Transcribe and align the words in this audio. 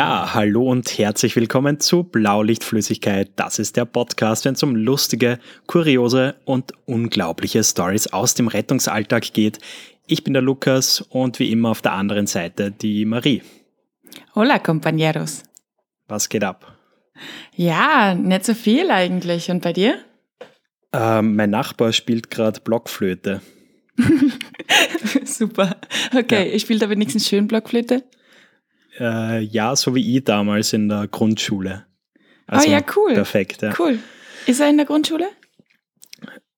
Ja, 0.00 0.32
hallo 0.32 0.62
und 0.62 0.96
herzlich 0.96 1.36
willkommen 1.36 1.78
zu 1.78 2.04
Blaulichtflüssigkeit. 2.04 3.32
Das 3.36 3.58
ist 3.58 3.76
der 3.76 3.84
Podcast, 3.84 4.46
wenn 4.46 4.54
es 4.54 4.62
um 4.62 4.74
lustige, 4.74 5.38
kuriose 5.66 6.36
und 6.46 6.72
unglaubliche 6.86 7.62
Stories 7.62 8.06
aus 8.06 8.32
dem 8.32 8.48
Rettungsalltag 8.48 9.34
geht. 9.34 9.58
Ich 10.06 10.24
bin 10.24 10.32
der 10.32 10.40
Lukas 10.40 11.02
und 11.02 11.38
wie 11.38 11.52
immer 11.52 11.68
auf 11.68 11.82
der 11.82 11.92
anderen 11.92 12.26
Seite 12.26 12.70
die 12.70 13.04
Marie. 13.04 13.42
Hola, 14.34 14.56
compañeros. 14.56 15.42
Was 16.08 16.30
geht 16.30 16.44
ab? 16.44 16.78
Ja, 17.54 18.14
nicht 18.14 18.46
so 18.46 18.54
viel 18.54 18.90
eigentlich. 18.90 19.50
Und 19.50 19.60
bei 19.60 19.74
dir? 19.74 19.98
Ähm, 20.94 21.36
mein 21.36 21.50
Nachbar 21.50 21.92
spielt 21.92 22.30
gerade 22.30 22.60
Blockflöte. 22.60 23.42
Super. 25.24 25.76
Okay, 26.16 26.48
ja. 26.48 26.54
ich 26.54 26.62
spiele 26.62 26.80
aber 26.82 26.92
wenigstens 26.92 27.28
schön 27.28 27.46
Blockflöte. 27.46 28.02
Äh, 28.98 29.40
ja, 29.40 29.76
so 29.76 29.94
wie 29.94 30.16
ich 30.16 30.24
damals 30.24 30.72
in 30.72 30.88
der 30.88 31.06
Grundschule. 31.08 31.86
Also 32.46 32.68
oh 32.68 32.70
ja, 32.70 32.80
cool. 32.96 33.14
Perfekt, 33.14 33.62
ja. 33.62 33.72
Cool. 33.78 33.98
Ist 34.46 34.60
er 34.60 34.68
in 34.68 34.76
der 34.76 34.86
Grundschule? 34.86 35.28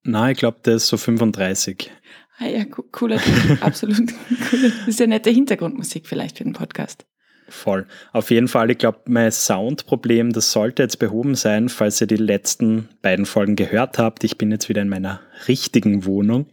Nein, 0.04 0.32
ich 0.32 0.38
glaube, 0.38 0.58
der 0.64 0.76
ist 0.76 0.88
so 0.88 0.96
35. 0.96 1.90
Ah 2.38 2.46
ja, 2.46 2.64
cooler. 2.64 3.20
Absolut 3.60 4.12
cool. 4.52 4.62
Das 4.62 4.88
ist 4.88 5.00
ja 5.00 5.06
nette 5.06 5.30
Hintergrundmusik 5.30 6.06
vielleicht 6.06 6.38
für 6.38 6.44
den 6.44 6.54
Podcast. 6.54 7.06
Voll. 7.48 7.86
Auf 8.12 8.30
jeden 8.30 8.48
Fall, 8.48 8.70
ich 8.70 8.78
glaube, 8.78 9.00
mein 9.06 9.30
Soundproblem, 9.30 10.32
das 10.32 10.52
sollte 10.52 10.82
jetzt 10.82 10.98
behoben 10.98 11.34
sein, 11.34 11.68
falls 11.68 12.00
ihr 12.00 12.06
die 12.06 12.16
letzten 12.16 12.88
beiden 13.02 13.26
Folgen 13.26 13.56
gehört 13.56 13.98
habt. 13.98 14.24
Ich 14.24 14.38
bin 14.38 14.50
jetzt 14.50 14.70
wieder 14.70 14.80
in 14.80 14.88
meiner 14.88 15.20
richtigen 15.48 16.06
Wohnung. 16.06 16.46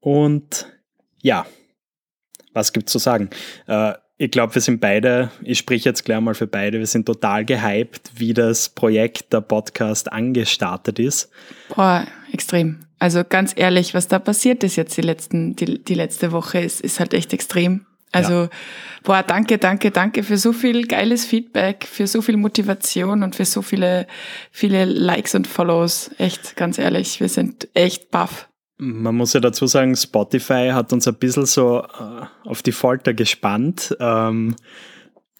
Und 0.00 0.66
ja, 1.20 1.46
was 2.52 2.72
gibt's 2.72 2.92
zu 2.92 2.98
sagen? 2.98 3.30
Äh, 3.66 3.94
ich 4.18 4.30
glaube, 4.30 4.54
wir 4.54 4.62
sind 4.62 4.80
beide, 4.80 5.30
ich 5.42 5.58
spreche 5.58 5.88
jetzt 5.88 6.04
gleich 6.04 6.20
mal 6.20 6.34
für 6.34 6.46
beide, 6.46 6.78
wir 6.78 6.86
sind 6.86 7.06
total 7.06 7.44
gehypt, 7.44 8.12
wie 8.14 8.34
das 8.34 8.68
Projekt 8.68 9.32
der 9.32 9.40
Podcast 9.40 10.12
angestartet 10.12 10.98
ist. 10.98 11.30
Boah, 11.74 12.06
extrem. 12.32 12.86
Also 12.98 13.24
ganz 13.28 13.52
ehrlich, 13.56 13.94
was 13.94 14.06
da 14.08 14.18
passiert 14.18 14.62
ist 14.62 14.76
jetzt 14.76 14.96
die 14.96 15.02
letzten, 15.02 15.56
die, 15.56 15.82
die 15.82 15.94
letzte 15.94 16.30
Woche, 16.30 16.60
ist, 16.60 16.80
ist 16.80 17.00
halt 17.00 17.14
echt 17.14 17.32
extrem. 17.32 17.86
Also, 18.12 18.42
ja. 18.42 18.50
boah, 19.02 19.22
danke, 19.22 19.56
danke, 19.56 19.90
danke 19.90 20.22
für 20.22 20.36
so 20.36 20.52
viel 20.52 20.86
geiles 20.86 21.24
Feedback, 21.24 21.86
für 21.90 22.06
so 22.06 22.20
viel 22.20 22.36
Motivation 22.36 23.22
und 23.22 23.34
für 23.34 23.46
so 23.46 23.62
viele, 23.62 24.06
viele 24.50 24.84
Likes 24.84 25.34
und 25.34 25.46
Follows. 25.46 26.10
Echt, 26.18 26.54
ganz 26.56 26.78
ehrlich, 26.78 27.20
wir 27.20 27.30
sind 27.30 27.68
echt 27.74 28.10
baff. 28.10 28.48
Man 28.84 29.14
muss 29.14 29.32
ja 29.32 29.38
dazu 29.38 29.68
sagen, 29.68 29.94
Spotify 29.94 30.70
hat 30.72 30.92
uns 30.92 31.06
ein 31.06 31.14
bisschen 31.14 31.46
so 31.46 31.82
äh, 31.82 32.26
auf 32.48 32.62
die 32.62 32.72
Folter 32.72 33.14
gespannt. 33.14 33.96
Ähm, 34.00 34.56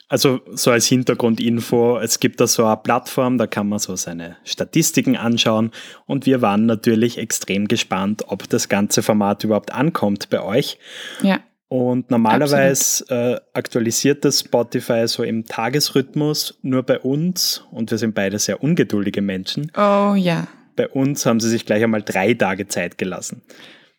also 0.08 0.40
so 0.52 0.70
als 0.70 0.86
Hintergrundinfo, 0.86 1.98
es 1.98 2.20
gibt 2.20 2.40
da 2.40 2.46
so 2.46 2.66
eine 2.66 2.76
Plattform, 2.76 3.38
da 3.38 3.48
kann 3.48 3.68
man 3.68 3.80
so 3.80 3.96
seine 3.96 4.36
Statistiken 4.44 5.16
anschauen 5.16 5.72
und 6.06 6.24
wir 6.24 6.40
waren 6.40 6.66
natürlich 6.66 7.18
extrem 7.18 7.66
gespannt, 7.66 8.22
ob 8.28 8.48
das 8.48 8.68
ganze 8.68 9.02
Format 9.02 9.42
überhaupt 9.42 9.72
ankommt 9.72 10.30
bei 10.30 10.40
euch. 10.40 10.78
Ja. 11.22 11.40
Und 11.66 12.10
normalerweise 12.10 13.08
äh, 13.08 13.40
aktualisiert 13.54 14.24
das 14.24 14.40
Spotify 14.40 15.08
so 15.08 15.24
im 15.24 15.46
Tagesrhythmus, 15.46 16.58
nur 16.60 16.82
bei 16.82 17.00
uns, 17.00 17.64
und 17.72 17.90
wir 17.90 17.96
sind 17.98 18.14
beide 18.14 18.38
sehr 18.38 18.62
ungeduldige 18.62 19.22
Menschen. 19.22 19.72
Oh 19.74 20.14
ja. 20.14 20.46
Bei 20.76 20.88
uns 20.88 21.26
haben 21.26 21.40
sie 21.40 21.48
sich 21.48 21.66
gleich 21.66 21.82
einmal 21.82 22.02
drei 22.02 22.34
Tage 22.34 22.68
Zeit 22.68 22.98
gelassen. 22.98 23.42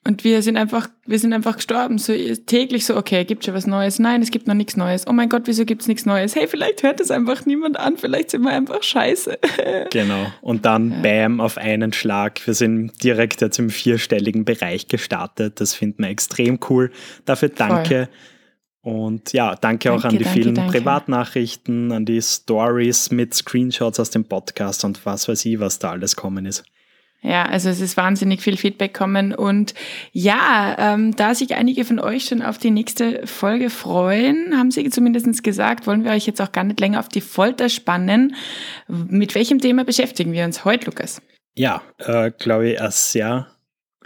Und 0.05 0.25
wir 0.25 0.41
sind 0.41 0.57
einfach, 0.57 0.89
wir 1.05 1.17
sind 1.17 1.31
einfach 1.31 1.55
gestorben. 1.55 1.97
So 1.97 2.13
täglich 2.45 2.85
so, 2.85 2.97
okay, 2.97 3.23
gibt 3.23 3.45
schon 3.45 3.53
was 3.53 3.65
Neues? 3.65 3.99
Nein, 3.99 4.21
es 4.21 4.31
gibt 4.31 4.47
noch 4.47 4.53
nichts 4.53 4.75
Neues. 4.75 5.07
Oh 5.07 5.13
mein 5.13 5.29
Gott, 5.29 5.43
wieso 5.45 5.63
gibt's 5.63 5.87
nichts 5.87 6.05
Neues? 6.05 6.35
Hey, 6.35 6.47
vielleicht 6.47 6.83
hört 6.83 6.99
es 6.99 7.09
einfach 7.09 7.45
niemand 7.45 7.79
an, 7.79 7.95
vielleicht 7.95 8.31
sind 8.31 8.41
wir 8.41 8.51
einfach 8.51 8.83
scheiße. 8.83 9.39
genau. 9.91 10.25
Und 10.41 10.65
dann 10.65 10.91
ja. 10.91 10.97
bam, 11.01 11.39
auf 11.39 11.57
einen 11.57 11.93
Schlag. 11.93 12.45
Wir 12.45 12.53
sind 12.53 13.01
direkt 13.01 13.39
jetzt 13.39 13.59
im 13.59 13.69
vierstelligen 13.69 14.43
Bereich 14.43 14.89
gestartet. 14.89 15.61
Das 15.61 15.73
finden 15.73 16.03
wir 16.03 16.09
extrem 16.09 16.59
cool. 16.69 16.91
Dafür 17.23 17.49
danke. 17.49 18.07
Voll. 18.07 18.32
Und 18.83 19.31
ja, 19.31 19.55
danke, 19.55 19.87
danke 19.87 19.93
auch 19.93 20.03
an 20.03 20.17
die 20.17 20.25
danke, 20.25 20.39
vielen 20.41 20.55
danke. 20.55 20.77
Privatnachrichten, 20.77 21.93
an 21.93 22.05
die 22.05 22.21
Stories 22.21 23.11
mit 23.11 23.33
Screenshots 23.33 23.97
aus 23.97 24.09
dem 24.09 24.25
Podcast 24.25 24.83
und 24.83 25.05
was 25.05 25.29
weiß 25.29 25.45
ich, 25.45 25.59
was 25.61 25.79
da 25.79 25.91
alles 25.91 26.17
kommen 26.17 26.45
ist. 26.45 26.65
Ja, 27.21 27.45
also 27.45 27.69
es 27.69 27.79
ist 27.79 27.95
wahnsinnig 27.95 28.41
viel 28.41 28.57
Feedback 28.57 28.93
kommen 28.93 29.33
und 29.33 29.73
ja, 30.11 30.75
ähm, 30.77 31.15
da 31.15 31.33
sich 31.33 31.55
einige 31.55 31.85
von 31.85 32.01
euch 32.01 32.25
schon 32.25 32.41
auf 32.41 32.57
die 32.57 32.71
nächste 32.71 33.25
Folge 33.25 33.69
freuen, 33.69 34.57
haben 34.57 34.71
sie 34.71 34.89
zumindest 34.89 35.41
gesagt, 35.41 35.87
wollen 35.87 36.03
wir 36.03 36.11
euch 36.11 36.27
jetzt 36.27 36.41
auch 36.41 36.51
gar 36.51 36.65
nicht 36.65 36.81
länger 36.81 36.99
auf 36.99 37.07
die 37.07 37.21
Folter 37.21 37.69
spannen. 37.69 38.35
Mit 38.89 39.35
welchem 39.35 39.59
Thema 39.59 39.85
beschäftigen 39.85 40.33
wir 40.33 40.43
uns 40.43 40.65
heute, 40.65 40.87
Lukas? 40.87 41.21
Ja, 41.55 41.81
äh, 41.99 42.31
glaube 42.37 42.71
ich, 42.71 42.81
ein 42.81 42.91
sehr 42.91 43.47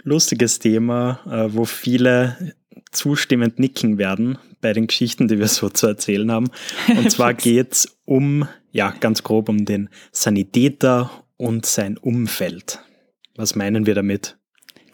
lustiges 0.04 0.60
Thema, 0.60 1.18
äh, 1.26 1.52
wo 1.52 1.64
viele 1.64 2.54
zustimmend 2.92 3.58
nicken 3.58 3.98
werden 3.98 4.38
bei 4.60 4.72
den 4.72 4.86
Geschichten, 4.86 5.28
die 5.28 5.38
wir 5.38 5.48
so 5.48 5.68
zu 5.68 5.86
erzählen 5.86 6.30
haben. 6.30 6.50
Und 6.88 7.10
zwar 7.10 7.34
geht's 7.34 7.98
um, 8.04 8.48
ja, 8.70 8.92
ganz 9.00 9.22
grob 9.22 9.48
um 9.48 9.64
den 9.64 9.88
Sanitäter 10.12 11.10
und 11.36 11.66
sein 11.66 11.96
Umfeld. 11.96 12.80
Was 13.36 13.54
meinen 13.54 13.86
wir 13.86 13.94
damit? 13.94 14.36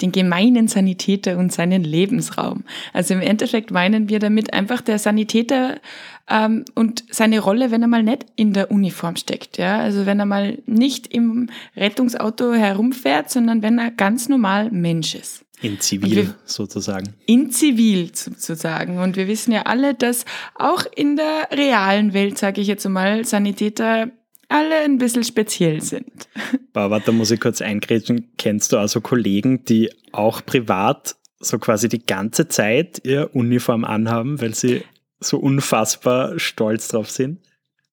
Den 0.03 0.12
gemeinen 0.12 0.69
Sanitäter 0.69 1.38
und 1.38 1.53
seinen 1.53 1.84
Lebensraum. 1.84 2.65
Also 2.93 3.15
im 3.15 3.21
Endeffekt 3.21 3.71
meinen 3.71 4.09
wir 4.09 4.19
damit 4.19 4.53
einfach 4.53 4.81
der 4.81 4.99
Sanitäter 4.99 5.81
ähm, 6.28 6.65
und 6.75 7.05
seine 7.11 7.38
Rolle, 7.38 7.71
wenn 7.71 7.82
er 7.82 7.88
mal 7.88 8.03
nicht 8.03 8.26
in 8.37 8.53
der 8.53 8.71
Uniform 8.71 9.16
steckt. 9.16 9.56
Ja? 9.56 9.78
Also 9.78 10.05
wenn 10.05 10.19
er 10.19 10.26
mal 10.26 10.59
nicht 10.66 11.06
im 11.06 11.49
Rettungsauto 11.76 12.53
herumfährt, 12.53 13.31
sondern 13.31 13.62
wenn 13.62 13.78
er 13.78 13.93
ganz 13.93 14.28
normal 14.28 14.71
Mensch 14.72 15.15
ist. 15.15 15.44
In 15.63 15.81
Zivil 15.81 16.17
wir, 16.17 16.35
sozusagen. 16.45 17.15
In 17.27 17.51
Zivil 17.51 18.15
sozusagen. 18.15 18.99
Und 18.99 19.17
wir 19.17 19.29
wissen 19.29 19.53
ja 19.53 19.63
alle, 19.63 19.95
dass 19.95 20.25
auch 20.55 20.85
in 20.95 21.17
der 21.17 21.49
realen 21.53 22.13
Welt, 22.13 22.39
sage 22.39 22.61
ich 22.61 22.67
jetzt 22.67 22.87
mal, 22.89 23.25
Sanitäter 23.25 24.11
alle 24.49 24.81
ein 24.81 24.99
bisschen 24.99 25.25
speziell 25.25 25.81
sind. 25.81 26.29
Aber 26.75 27.01
da 27.01 27.13
muss 27.13 27.31
ich 27.31 27.41
kurz 27.41 27.63
eingrätschen. 27.63 28.33
Kennst 28.37 28.73
du 28.73 28.79
also 28.79 29.01
Kollegen, 29.01 29.65
die 29.65 29.91
auch 30.13 30.45
privat 30.45 31.17
so 31.41 31.59
quasi 31.59 31.89
die 31.89 32.05
ganze 32.05 32.49
Zeit 32.49 33.01
ihr 33.05 33.35
Uniform 33.35 33.85
anhaben, 33.85 34.41
weil 34.41 34.55
sie 34.55 34.83
so 35.21 35.39
unfassbar 35.39 36.39
stolz 36.39 36.89
drauf 36.89 37.11
sind? 37.11 37.41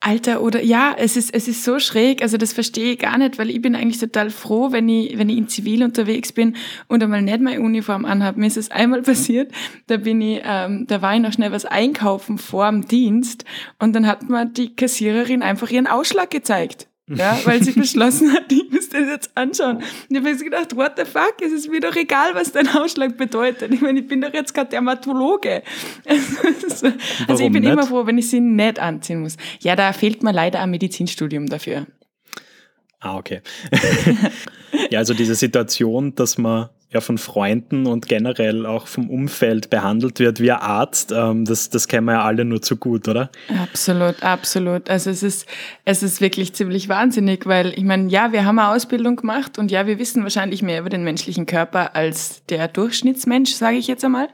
Alter, 0.04 0.42
oder 0.42 0.64
ja, 0.64 0.96
es 0.98 1.16
ist, 1.16 1.32
es 1.32 1.48
ist 1.48 1.64
so 1.64 1.78
schräg, 1.78 2.24
also 2.24 2.36
das 2.38 2.54
verstehe 2.54 2.94
ich 2.94 3.00
gar 3.00 3.20
nicht, 3.20 3.38
weil 3.38 3.52
ich 3.52 3.62
bin 3.62 3.76
eigentlich 3.76 4.00
total 4.00 4.32
froh, 4.32 4.72
wenn 4.72 4.90
ich, 4.90 5.16
wenn 5.20 5.30
ich 5.30 5.38
in 5.38 5.48
Zivil 5.48 5.84
unterwegs 5.84 6.32
bin 6.32 6.56
und 6.88 7.04
einmal 7.04 7.22
nicht 7.22 7.40
meine 7.40 7.62
Uniform 7.62 8.06
anhabe. 8.06 8.40
Mir 8.40 8.48
ist 8.48 8.58
es 8.58 8.72
einmal 8.72 9.02
passiert, 9.04 9.52
da 9.86 9.98
bin 9.98 10.20
ich, 10.20 10.42
ähm, 10.44 10.88
da 10.88 11.04
war 11.04 11.14
ich 11.14 11.22
noch 11.22 11.34
schnell 11.34 11.52
was 11.52 11.66
einkaufen 11.66 12.40
vor 12.40 12.68
dem 12.70 12.88
Dienst 12.88 13.46
und 13.78 13.94
dann 13.94 14.08
hat 14.08 14.28
mir 14.28 14.48
die 14.48 14.76
Kassiererin 14.76 15.44
einfach 15.44 15.70
ihren 15.70 15.86
Ausschlag 15.86 16.32
gezeigt 16.32 16.88
ja, 17.16 17.40
weil 17.46 17.64
sie 17.64 17.72
beschlossen 17.80 18.34
hat, 18.34 18.52
ich 18.52 18.72
muss 18.72 18.90
das 18.90 19.08
jetzt 19.08 19.32
anschauen. 19.36 19.78
Und 19.78 19.86
ich 20.10 20.18
habe 20.18 20.30
mir 20.30 20.38
gedacht, 20.38 20.76
what 20.76 20.94
the 20.98 21.06
fuck, 21.06 21.36
es 21.42 21.52
ist 21.52 21.70
mir 21.70 21.80
doch 21.80 21.96
egal, 21.96 22.36
was 22.36 22.52
dein 22.52 22.68
Ausschlag 22.68 23.18
bedeutet. 23.18 23.74
Ich 23.74 23.82
meine, 23.82 24.00
ich 24.00 24.08
bin 24.08 24.22
doch 24.22 24.34
jetzt 24.34 24.54
kein 24.54 24.70
Dermatologe. 24.70 25.64
Also, 26.72 26.88
also 27.28 27.44
ich 27.44 27.52
bin 27.52 27.64
nicht? 27.64 27.72
immer 27.72 27.86
froh, 27.86 28.06
wenn 28.06 28.18
ich 28.18 28.30
sie 28.30 28.40
nicht 28.40 28.80
anziehen 28.80 29.22
muss. 29.22 29.38
Ja, 29.60 29.76
da 29.76 29.94
fehlt 29.94 30.24
mir 30.24 30.32
leider 30.32 30.62
ein 30.62 30.72
Medizinstudium 30.72 31.48
dafür. 31.48 31.86
Ah, 33.00 33.18
okay. 33.18 33.42
ja, 34.90 35.00
also 35.00 35.14
diese 35.14 35.36
Situation, 35.36 36.16
dass 36.16 36.38
man 36.38 36.70
ja 36.94 37.00
von 37.00 37.18
Freunden 37.18 37.88
und 37.88 38.08
generell 38.08 38.66
auch 38.66 38.88
vom 38.88 39.10
Umfeld 39.10 39.70
behandelt 39.70 40.20
wird 40.20 40.42
wie 40.42 40.52
ein 40.52 40.60
Arzt, 40.60 41.14
ähm, 41.16 41.46
das, 41.46 41.70
das 41.70 41.88
kennen 41.88 42.06
wir 42.06 42.14
ja 42.14 42.24
alle 42.24 42.44
nur 42.44 42.62
zu 42.62 42.76
gut, 42.76 43.08
oder? 43.08 43.32
Absolut, 43.64 44.22
absolut. 44.24 44.90
Also 44.90 45.10
es 45.10 45.24
ist, 45.24 45.48
es 45.86 46.04
ist 46.04 46.20
wirklich 46.20 46.54
ziemlich 46.54 46.90
wahnsinnig, 46.90 47.46
weil 47.46 47.70
ich 47.70 47.84
meine, 47.84 48.10
ja, 48.10 48.34
wir 48.34 48.46
haben 48.46 48.60
eine 48.60 48.70
Ausbildung 48.70 49.16
gemacht 49.16 49.58
und 49.58 49.72
ja, 49.72 49.88
wir 49.88 50.00
wissen 50.00 50.24
wahrscheinlich 50.24 50.62
mehr 50.62 50.82
über 50.82 50.90
den 50.90 51.04
menschlichen 51.04 51.46
Körper 51.46 51.96
als 51.96 52.46
der 52.48 52.68
Durchschnittsmensch, 52.68 53.54
sage 53.54 53.78
ich 53.78 53.88
jetzt 53.88 54.04
einmal. 54.04 54.28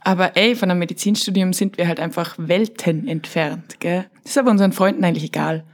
Aber 0.00 0.36
ey, 0.36 0.54
von 0.54 0.70
einem 0.70 0.80
Medizinstudium 0.80 1.52
sind 1.52 1.76
wir 1.76 1.88
halt 1.88 2.00
einfach 2.00 2.36
Welten 2.38 3.06
entfernt. 3.06 3.80
Gell? 3.80 4.06
Das 4.22 4.32
ist 4.32 4.38
aber 4.38 4.50
unseren 4.50 4.72
Freunden 4.72 5.04
eigentlich 5.04 5.24
egal. 5.24 5.64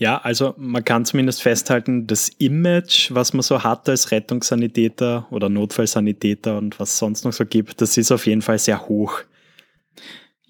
Ja, 0.00 0.18
also 0.18 0.54
man 0.56 0.84
kann 0.84 1.04
zumindest 1.04 1.42
festhalten, 1.42 2.06
das 2.06 2.28
Image, 2.38 3.10
was 3.12 3.32
man 3.32 3.42
so 3.42 3.64
hat 3.64 3.88
als 3.88 4.12
Rettungssanitäter 4.12 5.26
oder 5.30 5.48
Notfallsanitäter 5.48 6.56
und 6.56 6.78
was 6.78 6.90
es 6.90 6.98
sonst 6.98 7.24
noch 7.24 7.32
so 7.32 7.44
gibt, 7.44 7.80
das 7.80 7.96
ist 7.96 8.12
auf 8.12 8.26
jeden 8.26 8.40
Fall 8.40 8.60
sehr 8.60 8.88
hoch. 8.88 9.22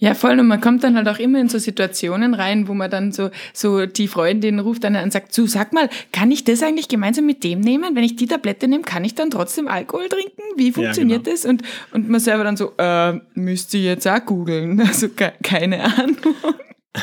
Ja, 0.00 0.14
voll. 0.14 0.38
Und 0.38 0.46
man 0.46 0.60
kommt 0.60 0.84
dann 0.84 0.96
halt 0.96 1.08
auch 1.08 1.18
immer 1.18 1.40
in 1.40 1.48
so 1.48 1.58
Situationen 1.58 2.34
rein, 2.34 2.68
wo 2.68 2.74
man 2.74 2.90
dann 2.90 3.10
so, 3.10 3.30
so 3.52 3.86
die 3.86 4.06
Freundin 4.06 4.60
ruft 4.60 4.84
dann 4.84 4.94
an 4.94 5.04
und 5.04 5.12
sagt, 5.12 5.34
so, 5.34 5.46
sag 5.46 5.72
mal, 5.72 5.88
kann 6.12 6.30
ich 6.30 6.44
das 6.44 6.62
eigentlich 6.62 6.88
gemeinsam 6.88 7.26
mit 7.26 7.42
dem 7.42 7.60
nehmen? 7.60 7.96
Wenn 7.96 8.04
ich 8.04 8.14
die 8.14 8.26
Tablette 8.26 8.68
nehme, 8.68 8.84
kann 8.84 9.04
ich 9.04 9.16
dann 9.16 9.30
trotzdem 9.30 9.66
Alkohol 9.66 10.08
trinken? 10.08 10.42
Wie 10.56 10.70
funktioniert 10.70 11.26
ja, 11.26 11.32
genau. 11.32 11.36
das? 11.36 11.44
Und, 11.44 11.62
und 11.92 12.08
man 12.08 12.20
selber 12.20 12.44
dann 12.44 12.56
so, 12.56 12.74
äh, 12.76 13.14
müsste 13.34 13.78
jetzt 13.78 14.06
auch 14.06 14.24
googeln. 14.24 14.80
Also 14.88 15.08
keine 15.42 15.82
Ahnung. 15.82 16.16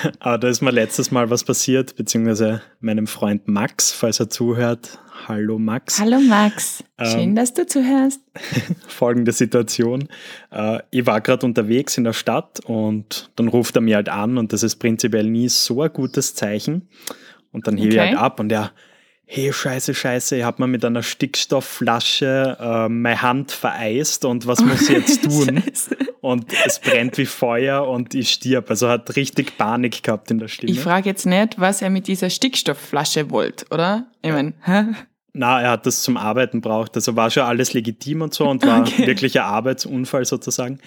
Aber 0.20 0.38
da 0.38 0.48
ist 0.48 0.62
mir 0.62 0.72
letztes 0.72 1.12
Mal 1.12 1.30
was 1.30 1.44
passiert, 1.44 1.96
beziehungsweise 1.96 2.62
meinem 2.80 3.08
Freund 3.08 3.48
Max, 3.48 3.92
falls 3.92 4.20
er 4.20 4.30
zuhört. 4.30 5.00
Hallo 5.28 5.58
Max. 5.58 6.00
Hallo 6.00 6.20
Max. 6.20 6.84
Schön, 7.02 7.20
ähm, 7.20 7.36
dass 7.36 7.54
du 7.54 7.66
zuhörst. 7.66 8.22
Folgende 8.88 9.32
Situation. 9.32 10.08
Äh, 10.52 10.80
ich 10.92 11.06
war 11.06 11.22
gerade 11.22 11.46
unterwegs 11.46 11.98
in 11.98 12.04
der 12.04 12.14
Stadt 12.14 12.60
und 12.66 13.30
dann 13.36 13.48
ruft 13.48 13.76
er 13.76 13.82
mir 13.82 13.96
halt 13.96 14.10
an 14.10 14.38
und 14.38 14.54
das 14.54 14.64
ist 14.64 14.76
prinzipiell 14.76 15.30
nie 15.30 15.50
so 15.50 15.82
ein 15.82 15.92
gutes 15.92 16.36
Zeichen. 16.36 16.88
Und 17.52 17.68
dann 17.68 17.78
hebe 17.78 17.88
okay. 17.88 17.96
ich 17.96 18.02
halt 18.02 18.18
ab 18.18 18.40
und 18.40 18.52
er, 18.52 18.72
hey, 19.26 19.52
scheiße, 19.52 19.94
scheiße, 19.94 20.38
ich 20.38 20.44
habe 20.44 20.62
mir 20.62 20.68
mit 20.68 20.86
einer 20.86 21.04
Stickstoffflasche 21.04 22.58
äh, 22.60 22.90
meine 22.90 23.22
Hand 23.22 23.52
vereist 23.52 24.24
und 24.26 24.46
was 24.46 24.64
muss 24.64 24.84
ich 24.84 24.90
jetzt 24.90 25.24
tun? 25.30 25.64
und 26.22 26.46
es 26.66 26.80
brennt 26.80 27.18
wie 27.18 27.26
Feuer 27.26 27.88
und 27.88 28.14
ich 28.14 28.32
stirb. 28.32 28.70
Also 28.70 28.88
hat 28.88 29.16
richtig 29.16 29.58
Panik 29.58 30.04
gehabt 30.04 30.32
in 30.32 30.40
der 30.40 30.48
Stimme. 30.48 30.72
Ich 30.72 30.80
frage 30.80 31.10
jetzt 31.10 31.26
nicht, 31.26 31.60
was 31.60 31.82
er 31.82 31.90
mit 31.90 32.08
dieser 32.08 32.30
Stickstoffflasche 32.30 33.30
wollte, 33.30 33.66
oder? 33.72 34.08
Ich 34.22 34.32
meine, 34.32 34.54
hä? 34.64 34.86
Na, 35.34 35.62
er 35.62 35.72
hat 35.72 35.86
das 35.86 36.02
zum 36.02 36.18
Arbeiten 36.18 36.62
braucht. 36.62 36.96
Also 36.96 37.16
war 37.16 37.30
schon 37.30 37.44
alles 37.44 37.74
legitim 37.74 38.22
und 38.22 38.34
so 38.34 38.48
und 38.48 38.66
war 38.66 38.82
okay. 38.88 39.06
wirklich 39.06 39.40
ein 39.40 39.46
Arbeitsunfall 39.46 40.26
sozusagen. 40.26 40.80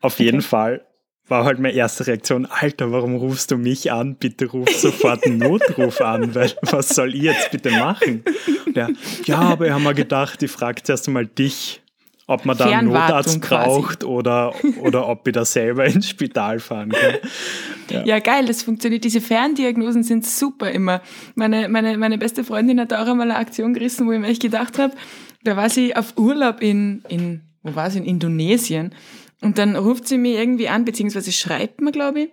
Auf 0.00 0.14
okay. 0.14 0.24
jeden 0.24 0.42
Fall 0.42 0.82
war 1.30 1.44
halt 1.44 1.60
meine 1.60 1.74
erste 1.74 2.06
Reaktion, 2.06 2.46
Alter, 2.46 2.90
warum 2.92 3.14
rufst 3.14 3.50
du 3.50 3.56
mich 3.56 3.92
an? 3.92 4.16
Bitte 4.16 4.46
ruf 4.46 4.68
sofort 4.70 5.24
einen 5.24 5.38
Notruf 5.38 6.00
an, 6.00 6.34
weil 6.34 6.52
was 6.62 6.88
soll 6.90 7.14
ich 7.14 7.22
jetzt 7.22 7.50
bitte 7.50 7.70
machen? 7.70 8.24
Der, 8.74 8.90
ja, 9.24 9.38
aber 9.38 9.66
ich 9.66 9.72
habe 9.72 9.82
mir 9.82 9.94
gedacht, 9.94 10.42
ich 10.42 10.50
frage 10.50 10.82
zuerst 10.82 11.06
einmal 11.08 11.26
dich, 11.26 11.80
ob 12.26 12.44
man 12.44 12.56
da 12.56 12.66
einen 12.66 12.88
Notarzt 12.88 13.40
braucht 13.40 14.04
oder, 14.04 14.54
oder 14.82 15.08
ob 15.08 15.26
ich 15.26 15.32
da 15.34 15.44
selber 15.44 15.84
ins 15.84 16.08
Spital 16.08 16.60
fahren 16.60 16.90
kann. 16.90 17.14
Ja. 17.90 18.04
ja. 18.04 18.18
geil, 18.20 18.46
das 18.46 18.62
funktioniert. 18.62 19.02
Diese 19.02 19.20
Ferndiagnosen 19.20 20.04
sind 20.04 20.24
super 20.24 20.70
immer. 20.70 21.00
Meine, 21.34 21.68
meine, 21.68 21.98
meine 21.98 22.18
beste 22.18 22.44
Freundin 22.44 22.78
hat 22.80 22.92
auch 22.92 23.06
einmal 23.06 23.30
eine 23.30 23.36
Aktion 23.36 23.74
gerissen, 23.74 24.06
wo 24.06 24.12
ich 24.12 24.20
mir 24.20 24.28
echt 24.28 24.42
gedacht 24.42 24.78
habe, 24.78 24.94
da 25.42 25.56
war 25.56 25.70
sie 25.70 25.96
auf 25.96 26.16
Urlaub 26.16 26.60
in, 26.60 27.02
in 27.08 27.40
wo 27.62 27.74
war 27.74 27.90
sie, 27.90 27.98
in 27.98 28.04
Indonesien 28.04 28.94
und 29.42 29.58
dann 29.58 29.76
ruft 29.76 30.06
sie 30.08 30.18
mir 30.18 30.38
irgendwie 30.38 30.68
an, 30.68 30.84
beziehungsweise 30.84 31.32
schreibt 31.32 31.80
mir, 31.80 31.92
glaube 31.92 32.20
ich. 32.22 32.30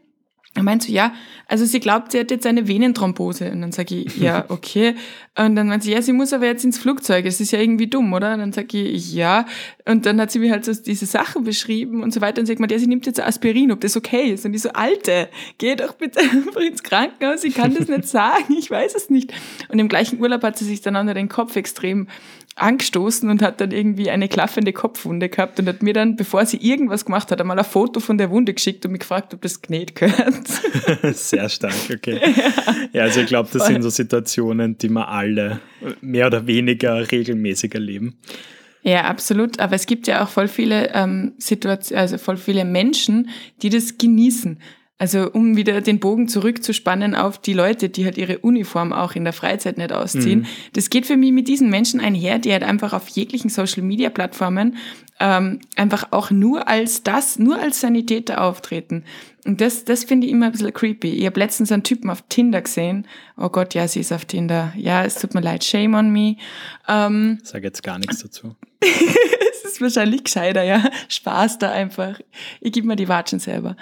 Er 0.57 0.63
meint 0.63 0.81
so, 0.81 0.91
ja, 0.91 1.13
also 1.47 1.65
sie 1.65 1.79
glaubt, 1.79 2.11
sie 2.11 2.19
hat 2.19 2.31
jetzt 2.31 2.47
eine 2.47 2.67
Venenthrombose. 2.67 3.51
Und 3.51 3.61
dann 3.61 3.71
sage 3.71 3.95
ich, 3.95 4.17
ja, 4.19 4.45
okay. 4.49 4.95
Und 5.37 5.55
dann 5.55 5.67
meint 5.67 5.83
sie, 5.83 5.91
ja, 5.91 6.01
sie 6.01 6.13
muss 6.13 6.33
aber 6.33 6.47
jetzt 6.47 6.65
ins 6.65 6.79
Flugzeug. 6.79 7.25
Das 7.25 7.39
ist 7.39 7.51
ja 7.51 7.59
irgendwie 7.59 7.85
dumm, 7.85 8.11
oder? 8.11 8.33
Und 8.33 8.39
dann 8.39 8.53
sage 8.53 8.81
ich, 8.81 9.13
ja. 9.13 9.45
Und 9.85 10.07
dann 10.07 10.19
hat 10.19 10.31
sie 10.31 10.39
mir 10.39 10.51
halt 10.51 10.65
so 10.65 10.73
diese 10.73 11.05
Sachen 11.05 11.43
beschrieben 11.43 12.01
und 12.01 12.11
so 12.11 12.21
weiter. 12.21 12.39
Und 12.39 12.47
sagt 12.47 12.59
man, 12.59 12.69
ja, 12.69 12.79
sie 12.79 12.87
nimmt 12.87 13.05
jetzt 13.05 13.21
Aspirin, 13.21 13.71
ob 13.71 13.81
das 13.81 13.95
okay 13.95 14.31
ist. 14.31 14.45
Und 14.45 14.55
ich 14.55 14.63
so, 14.63 14.69
Alte, 14.69 15.29
geh 15.59 15.75
doch 15.75 15.93
bitte 15.93 16.19
einfach 16.31 16.61
ins 16.61 16.81
Krankenhaus. 16.81 17.43
Ich 17.43 17.53
kann 17.53 17.75
das 17.75 17.87
nicht 17.87 18.07
sagen. 18.07 18.55
Ich 18.57 18.71
weiß 18.71 18.95
es 18.95 19.11
nicht. 19.11 19.33
Und 19.69 19.77
im 19.77 19.89
gleichen 19.89 20.19
Urlaub 20.19 20.41
hat 20.41 20.57
sie 20.57 20.65
sich 20.65 20.81
dann 20.81 20.95
auch 20.95 21.03
noch 21.03 21.13
den 21.13 21.29
Kopf 21.29 21.55
extrem 21.55 22.07
angestoßen 22.57 23.29
und 23.29 23.41
hat 23.41 23.61
dann 23.61 23.71
irgendwie 23.71 24.09
eine 24.09 24.27
klaffende 24.27 24.73
Kopfwunde 24.73 25.29
gehabt 25.29 25.59
und 25.59 25.67
hat 25.67 25.83
mir 25.83 25.93
dann, 25.93 26.15
bevor 26.15 26.45
sie 26.45 26.57
irgendwas 26.57 27.05
gemacht 27.05 27.31
hat, 27.31 27.39
einmal 27.39 27.57
ein 27.57 27.65
Foto 27.65 27.99
von 27.99 28.17
der 28.17 28.29
Wunde 28.29 28.53
geschickt 28.53 28.85
und 28.85 28.91
mich 28.91 29.01
gefragt, 29.01 29.33
ob 29.33 29.41
das 29.41 29.61
genäht 29.61 29.95
gehört. 29.95 30.47
Sehr 31.15 31.49
stark, 31.49 31.73
okay. 31.93 32.19
Ja, 32.37 32.75
ja 32.93 33.03
also 33.03 33.21
ich 33.21 33.27
glaube, 33.27 33.49
das 33.51 33.67
sind 33.67 33.81
so 33.81 33.89
Situationen, 33.89 34.77
die 34.77 34.89
wir 34.89 35.07
alle 35.07 35.59
mehr 36.01 36.27
oder 36.27 36.47
weniger 36.47 37.11
regelmäßig 37.11 37.73
erleben. 37.73 38.17
Ja, 38.81 39.03
absolut. 39.03 39.59
Aber 39.59 39.75
es 39.75 39.85
gibt 39.85 40.07
ja 40.07 40.23
auch 40.23 40.29
voll 40.29 40.47
viele 40.47 40.93
ähm, 40.93 41.33
Situationen, 41.37 42.01
also 42.01 42.17
voll 42.17 42.37
viele 42.37 42.63
Menschen, 42.65 43.29
die 43.61 43.69
das 43.69 43.97
genießen. 43.97 44.59
Also 44.99 45.31
um 45.31 45.55
wieder 45.55 45.79
den 45.81 45.99
Bogen 45.99 46.27
zurückzuspannen 46.27 47.13
auf 47.13 47.37
die 47.37 47.53
Leute, 47.53 47.89
die 47.89 48.05
halt 48.05 48.17
ihre 48.17 48.39
Uniform 48.39 48.93
auch 48.93 49.13
in 49.13 49.25
der 49.25 49.33
Freizeit 49.33 49.77
nicht 49.77 49.91
ausziehen. 49.91 50.39
Mhm. 50.39 50.45
Das 50.73 50.89
geht 50.89 51.05
für 51.05 51.17
mich 51.17 51.31
mit 51.31 51.47
diesen 51.47 51.69
Menschen 51.69 51.99
einher, 51.99 52.39
die 52.39 52.51
halt 52.51 52.63
einfach 52.63 52.93
auf 52.93 53.07
jeglichen 53.09 53.49
Social-Media-Plattformen 53.49 54.77
ähm, 55.19 55.59
einfach 55.75 56.11
auch 56.11 56.31
nur 56.31 56.67
als 56.67 57.03
das, 57.03 57.37
nur 57.37 57.59
als 57.59 57.81
Sanitäter 57.81 58.41
auftreten. 58.41 59.03
Und 59.45 59.61
das, 59.61 59.85
das 59.85 60.03
finde 60.03 60.27
ich 60.27 60.33
immer 60.33 60.47
ein 60.47 60.51
bisschen 60.51 60.73
creepy. 60.73 61.09
Ich 61.09 61.25
habe 61.25 61.39
letztens 61.39 61.71
einen 61.71 61.83
Typen 61.83 62.09
auf 62.09 62.23
Tinder 62.27 62.61
gesehen. 62.61 63.07
Oh 63.37 63.49
Gott, 63.49 63.75
ja, 63.75 63.87
sie 63.87 63.99
ist 63.99 64.11
auf 64.11 64.25
Tinder. 64.25 64.73
Ja, 64.75 65.05
es 65.05 65.15
tut 65.15 65.35
mir 65.35 65.41
leid, 65.41 65.63
shame 65.63 65.93
on 65.93 66.09
me. 66.11 66.37
Ähm, 66.87 67.37
Sag 67.43 67.63
jetzt 67.63 67.83
gar 67.83 67.99
nichts 67.99 68.23
dazu. 68.23 68.55
ist 69.67 69.81
wahrscheinlich 69.81 70.23
gescheiter, 70.23 70.63
ja. 70.63 70.83
Spaß 71.09 71.59
da 71.59 71.71
einfach. 71.71 72.19
Ich 72.61 72.71
gebe 72.71 72.87
mir 72.87 72.95
die 72.95 73.07
Watschen 73.07 73.39
selber. 73.39 73.75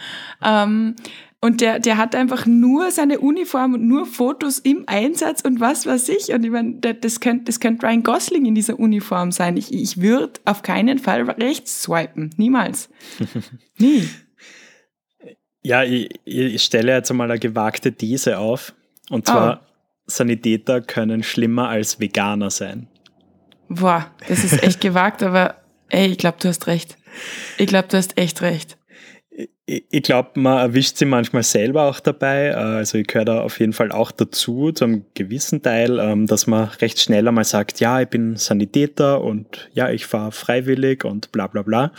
Ähm, 0.43 0.95
und 1.41 1.61
der, 1.61 1.79
der 1.79 1.97
hat 1.97 2.15
einfach 2.15 2.47
nur 2.47 2.89
seine 2.89 3.19
Uniform 3.19 3.75
und 3.75 3.87
nur 3.87 4.07
Fotos 4.07 4.57
im 4.57 4.85
Einsatz 4.87 5.41
und 5.41 5.59
was 5.59 5.85
weiß 5.85 6.09
ich. 6.09 6.33
Und 6.33 6.43
ich 6.43 6.49
meine, 6.49 6.79
das 6.79 7.19
könnte 7.19 7.45
das 7.45 7.59
könnt 7.59 7.83
Ryan 7.83 8.01
Gosling 8.01 8.45
in 8.45 8.55
dieser 8.55 8.79
Uniform 8.79 9.31
sein. 9.31 9.55
Ich, 9.55 9.71
ich 9.71 10.01
würde 10.01 10.39
auf 10.45 10.63
keinen 10.63 10.97
Fall 10.97 11.29
rechts 11.29 11.83
swipen. 11.83 12.31
Niemals. 12.37 12.89
Nie. 13.77 14.09
Ja, 15.61 15.83
ich, 15.83 16.09
ich 16.25 16.63
stelle 16.63 16.93
jetzt 16.93 17.11
einmal 17.11 17.29
eine 17.29 17.39
gewagte 17.39 17.91
These 17.93 18.39
auf. 18.39 18.73
Und 19.09 19.27
zwar, 19.27 19.61
oh. 19.61 19.65
Sanitäter 20.07 20.81
können 20.81 21.23
schlimmer 21.23 21.69
als 21.69 21.99
Veganer 21.99 22.49
sein. 22.49 22.87
Boah, 23.67 24.11
das 24.27 24.43
ist 24.43 24.61
echt 24.63 24.81
gewagt, 24.81 25.23
aber 25.23 25.55
Ey, 25.89 26.07
ich 26.07 26.17
glaube, 26.17 26.37
du 26.41 26.47
hast 26.47 26.67
recht. 26.67 26.97
Ich 27.57 27.67
glaube, 27.67 27.87
du 27.87 27.97
hast 27.97 28.17
echt 28.17 28.41
recht. 28.41 28.77
Ich 29.65 30.03
glaube, 30.03 30.39
man 30.39 30.59
erwischt 30.59 30.97
sie 30.97 31.05
manchmal 31.05 31.43
selber 31.43 31.89
auch 31.89 31.99
dabei. 31.99 32.55
Also 32.55 32.99
ich 32.99 33.07
gehöre 33.07 33.25
da 33.25 33.41
auf 33.41 33.59
jeden 33.59 33.73
Fall 33.73 33.91
auch 33.91 34.11
dazu, 34.11 34.71
zu 34.71 34.85
einem 34.85 35.05
gewissen 35.15 35.61
Teil, 35.61 35.99
ähm, 35.99 36.27
dass 36.27 36.47
man 36.47 36.65
recht 36.81 36.99
schnell 36.99 37.27
einmal 37.27 37.43
sagt, 37.43 37.79
ja, 37.79 37.99
ich 37.99 38.07
bin 38.07 38.37
Sanitäter 38.37 39.21
und 39.21 39.69
ja, 39.73 39.89
ich 39.89 40.05
fahre 40.05 40.31
freiwillig 40.31 41.03
und 41.03 41.31
bla 41.31 41.47
bla 41.47 41.63
bla. 41.63 41.91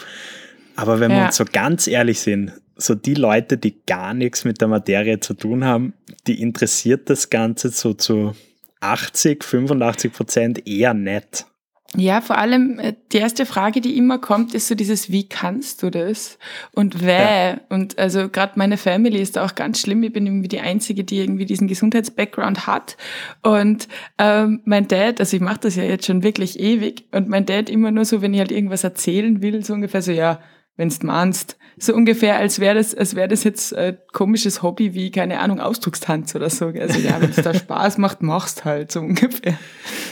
Aber 0.76 1.00
wenn 1.00 1.10
ja. 1.10 1.18
wir 1.18 1.26
uns 1.26 1.36
so 1.36 1.44
ganz 1.44 1.88
ehrlich 1.88 2.20
sind, 2.20 2.52
so 2.76 2.94
die 2.94 3.14
Leute, 3.14 3.58
die 3.58 3.82
gar 3.86 4.14
nichts 4.14 4.44
mit 4.44 4.60
der 4.60 4.68
Materie 4.68 5.18
zu 5.20 5.34
tun 5.34 5.64
haben, 5.64 5.94
die 6.26 6.40
interessiert 6.40 7.10
das 7.10 7.30
Ganze 7.30 7.70
so 7.70 7.94
zu 7.94 8.34
80, 8.80 9.42
85 9.42 10.12
Prozent 10.12 10.68
eher 10.68 10.94
nicht. 10.94 11.46
Ja, 11.94 12.20
vor 12.20 12.36
allem 12.38 12.78
äh, 12.78 12.94
die 13.12 13.18
erste 13.18 13.46
Frage, 13.46 13.80
die 13.80 13.96
immer 13.96 14.18
kommt, 14.18 14.54
ist 14.54 14.68
so 14.68 14.74
dieses, 14.74 15.10
wie 15.10 15.28
kannst 15.28 15.82
du 15.82 15.90
das? 15.90 16.38
Und 16.72 17.04
wer? 17.04 17.50
Ja. 17.50 17.60
Und 17.68 17.98
also 17.98 18.28
gerade 18.28 18.52
meine 18.56 18.76
Family 18.76 19.20
ist 19.20 19.36
da 19.36 19.44
auch 19.44 19.54
ganz 19.54 19.80
schlimm. 19.80 20.02
Ich 20.02 20.12
bin 20.12 20.26
irgendwie 20.26 20.48
die 20.48 20.60
Einzige, 20.60 21.04
die 21.04 21.18
irgendwie 21.18 21.46
diesen 21.46 21.68
Gesundheitsbackground 21.68 22.66
hat. 22.66 22.96
Und 23.42 23.88
ähm, 24.18 24.60
mein 24.64 24.88
Dad, 24.88 25.20
also 25.20 25.36
ich 25.36 25.42
mache 25.42 25.60
das 25.60 25.76
ja 25.76 25.84
jetzt 25.84 26.06
schon 26.06 26.22
wirklich 26.22 26.58
ewig, 26.58 27.04
und 27.12 27.28
mein 27.28 27.46
Dad 27.46 27.70
immer 27.70 27.90
nur 27.90 28.04
so, 28.04 28.20
wenn 28.20 28.34
ich 28.34 28.40
halt 28.40 28.52
irgendwas 28.52 28.84
erzählen 28.84 29.40
will, 29.40 29.64
so 29.64 29.74
ungefähr 29.74 30.02
so, 30.02 30.12
ja, 30.12 30.40
wenn's 30.76 31.02
meinst. 31.02 31.56
So 31.78 31.94
ungefähr, 31.94 32.36
als 32.36 32.58
wäre 32.58 32.74
das, 32.74 32.94
als 32.94 33.14
wäre 33.16 33.28
das 33.28 33.44
jetzt 33.44 33.74
ein 33.74 33.98
komisches 34.12 34.62
Hobby 34.62 34.94
wie, 34.94 35.10
keine 35.10 35.40
Ahnung, 35.40 35.60
Ausdruckstanz 35.60 36.34
oder 36.34 36.48
so. 36.48 36.66
Also 36.66 36.98
ja, 36.98 37.20
wenn 37.20 37.30
es 37.30 37.36
da 37.36 37.52
Spaß 37.54 37.98
macht, 37.98 38.22
machst 38.22 38.64
halt, 38.64 38.92
so 38.92 39.00
ungefähr. 39.00 39.58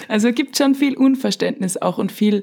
Also 0.09 0.31
gibt 0.33 0.59
schon 0.59 0.75
viel 0.75 0.97
Unverständnis 0.97 1.79
auch 1.79 1.97
und 1.97 2.13
viel, 2.13 2.43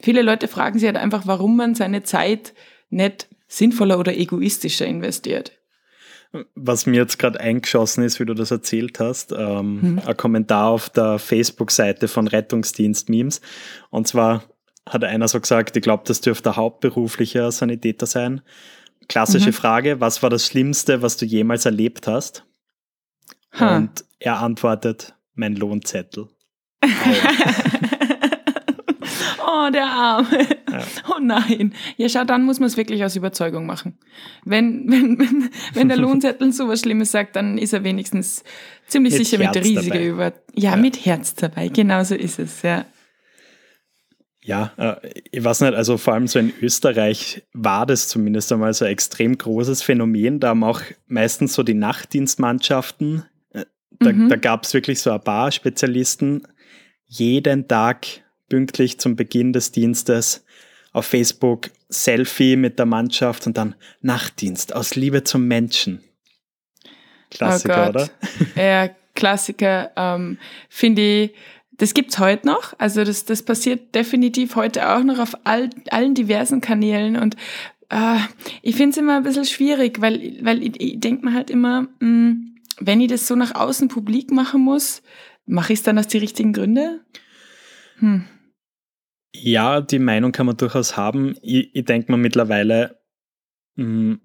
viele 0.00 0.22
Leute 0.22 0.48
fragen 0.48 0.78
sich 0.78 0.86
halt 0.86 0.96
einfach, 0.96 1.26
warum 1.26 1.56
man 1.56 1.74
seine 1.74 2.02
Zeit 2.02 2.54
nicht 2.88 3.28
sinnvoller 3.46 3.98
oder 3.98 4.16
egoistischer 4.16 4.86
investiert. 4.86 5.52
Was 6.54 6.86
mir 6.86 6.96
jetzt 6.96 7.18
gerade 7.18 7.40
eingeschossen 7.40 8.04
ist, 8.04 8.18
wie 8.18 8.24
du 8.24 8.32
das 8.32 8.50
erzählt 8.50 8.98
hast, 9.00 9.32
ähm, 9.32 9.82
hm. 9.82 10.02
ein 10.06 10.16
Kommentar 10.16 10.68
auf 10.68 10.88
der 10.88 11.18
Facebook-Seite 11.18 12.08
von 12.08 12.26
Rettungsdienst 12.26 13.10
Memes. 13.10 13.42
Und 13.90 14.08
zwar 14.08 14.42
hat 14.88 15.04
einer 15.04 15.28
so 15.28 15.40
gesagt, 15.40 15.76
ich 15.76 15.82
glaube, 15.82 16.04
das 16.06 16.20
dürfte 16.20 16.56
hauptberuflicher 16.56 17.50
Sanitäter 17.52 18.06
sein. 18.06 18.42
Klassische 19.08 19.48
mhm. 19.48 19.54
Frage, 19.54 20.00
was 20.00 20.22
war 20.22 20.30
das 20.30 20.46
Schlimmste, 20.46 21.02
was 21.02 21.16
du 21.16 21.26
jemals 21.26 21.66
erlebt 21.66 22.06
hast? 22.06 22.44
Huh. 23.58 23.66
Und 23.66 24.04
er 24.18 24.40
antwortet, 24.40 25.14
mein 25.34 25.56
Lohnzettel. 25.56 26.28
oh, 29.46 29.70
der 29.72 29.86
Arme. 29.86 30.46
Ja. 30.70 30.82
Oh 31.10 31.18
nein. 31.20 31.74
Ja, 31.96 32.08
schau, 32.08 32.24
dann 32.24 32.44
muss 32.44 32.58
man 32.60 32.66
es 32.68 32.76
wirklich 32.76 33.04
aus 33.04 33.14
Überzeugung 33.14 33.66
machen. 33.66 33.98
Wenn, 34.44 34.90
wenn, 34.90 35.18
wenn, 35.18 35.50
wenn 35.74 35.88
der 35.88 35.98
Lohnzettel 35.98 36.52
so 36.52 36.68
was 36.68 36.80
Schlimmes 36.80 37.12
sagt, 37.12 37.36
dann 37.36 37.58
ist 37.58 37.72
er 37.72 37.84
wenigstens 37.84 38.42
ziemlich 38.86 39.14
mit 39.14 39.26
sicher 39.26 39.42
Herz 39.42 39.56
mit 39.56 39.64
riesiger 39.64 40.00
Über... 40.02 40.32
Ja, 40.54 40.70
ja, 40.72 40.76
mit 40.76 41.04
Herz 41.04 41.34
dabei. 41.34 41.68
Genau 41.68 42.02
so 42.04 42.14
ist 42.14 42.38
es, 42.38 42.62
ja. 42.62 42.86
Ja, 44.44 44.72
äh, 44.76 45.20
ich 45.30 45.44
weiß 45.44 45.60
nicht, 45.60 45.74
also 45.74 45.96
vor 45.98 46.14
allem 46.14 46.26
so 46.26 46.38
in 46.38 46.52
Österreich 46.60 47.42
war 47.52 47.86
das 47.86 48.08
zumindest 48.08 48.52
einmal 48.52 48.74
so 48.74 48.84
ein 48.84 48.90
extrem 48.90 49.38
großes 49.38 49.82
Phänomen. 49.82 50.40
Da 50.40 50.48
haben 50.48 50.64
auch 50.64 50.80
meistens 51.06 51.54
so 51.54 51.62
die 51.62 51.74
Nachtdienstmannschaften, 51.74 53.24
äh, 53.52 53.64
da, 54.00 54.12
mhm. 54.12 54.28
da 54.28 54.36
gab 54.36 54.64
es 54.64 54.74
wirklich 54.74 55.00
so 55.00 55.12
ein 55.12 55.22
paar 55.22 55.52
Spezialisten, 55.52 56.42
jeden 57.06 57.68
Tag 57.68 58.06
pünktlich 58.48 58.98
zum 58.98 59.14
Beginn 59.16 59.52
des 59.52 59.70
Dienstes 59.70 60.44
auf 60.92 61.06
Facebook 61.06 61.70
Selfie 61.88 62.56
mit 62.56 62.78
der 62.78 62.86
Mannschaft 62.86 63.46
und 63.46 63.56
dann 63.56 63.74
Nachtdienst 64.00 64.74
aus 64.74 64.96
Liebe 64.96 65.24
zum 65.24 65.46
Menschen. 65.46 66.02
Klassiker, 67.30 67.86
oh 67.86 67.88
oder? 67.90 68.10
Ja, 68.56 68.90
Klassiker, 69.14 69.90
ähm, 69.96 70.38
finde 70.68 71.02
ich, 71.02 71.30
das 71.78 71.94
gibt's 71.94 72.18
heute 72.18 72.46
noch. 72.46 72.74
Also 72.78 73.04
das, 73.04 73.24
das 73.24 73.42
passiert 73.42 73.94
definitiv 73.94 74.56
heute 74.56 74.88
auch 74.88 75.02
noch 75.02 75.18
auf 75.18 75.34
all, 75.44 75.70
allen 75.90 76.14
diversen 76.14 76.60
Kanälen 76.60 77.16
und 77.16 77.36
äh, 77.88 78.18
ich 78.62 78.76
finde 78.76 78.90
es 78.90 78.96
immer 78.96 79.16
ein 79.16 79.22
bisschen 79.22 79.44
schwierig, 79.44 80.00
weil, 80.00 80.38
weil 80.42 80.62
ich, 80.62 80.80
ich 80.80 81.00
denke 81.00 81.26
mir 81.26 81.34
halt 81.34 81.50
immer, 81.50 81.82
mh, 81.82 81.88
hm, 82.00 82.48
wenn 82.80 83.00
ich 83.00 83.08
das 83.08 83.26
so 83.26 83.36
nach 83.36 83.54
außen 83.54 83.88
publik 83.88 84.30
machen 84.30 84.62
muss, 84.62 85.02
mache 85.46 85.72
ich 85.72 85.80
es 85.80 85.82
dann 85.82 85.98
aus 85.98 86.08
die 86.08 86.18
richtigen 86.18 86.52
Gründe? 86.52 87.00
Hm. 87.98 88.24
Ja, 89.34 89.80
die 89.80 89.98
Meinung 89.98 90.32
kann 90.32 90.46
man 90.46 90.56
durchaus 90.56 90.96
haben. 90.96 91.36
Ich, 91.42 91.74
ich 91.74 91.84
denke 91.84 92.10
mir 92.10 92.18
mittlerweile, 92.18 92.98
mh, 93.76 93.84
hm, 93.84 94.20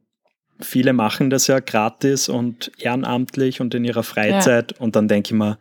viele 0.60 0.94
machen 0.94 1.30
das 1.30 1.48
ja 1.48 1.60
gratis 1.60 2.30
und 2.30 2.72
ehrenamtlich 2.80 3.62
und 3.62 3.76
in 3.76 3.86
ihrer 3.86 4.04
Freizeit. 4.04 4.72
Ja. 4.72 4.78
Und 4.80 4.96
dann 4.96 5.08
denke 5.08 5.34
ich 5.34 5.38
mir, 5.38 5.60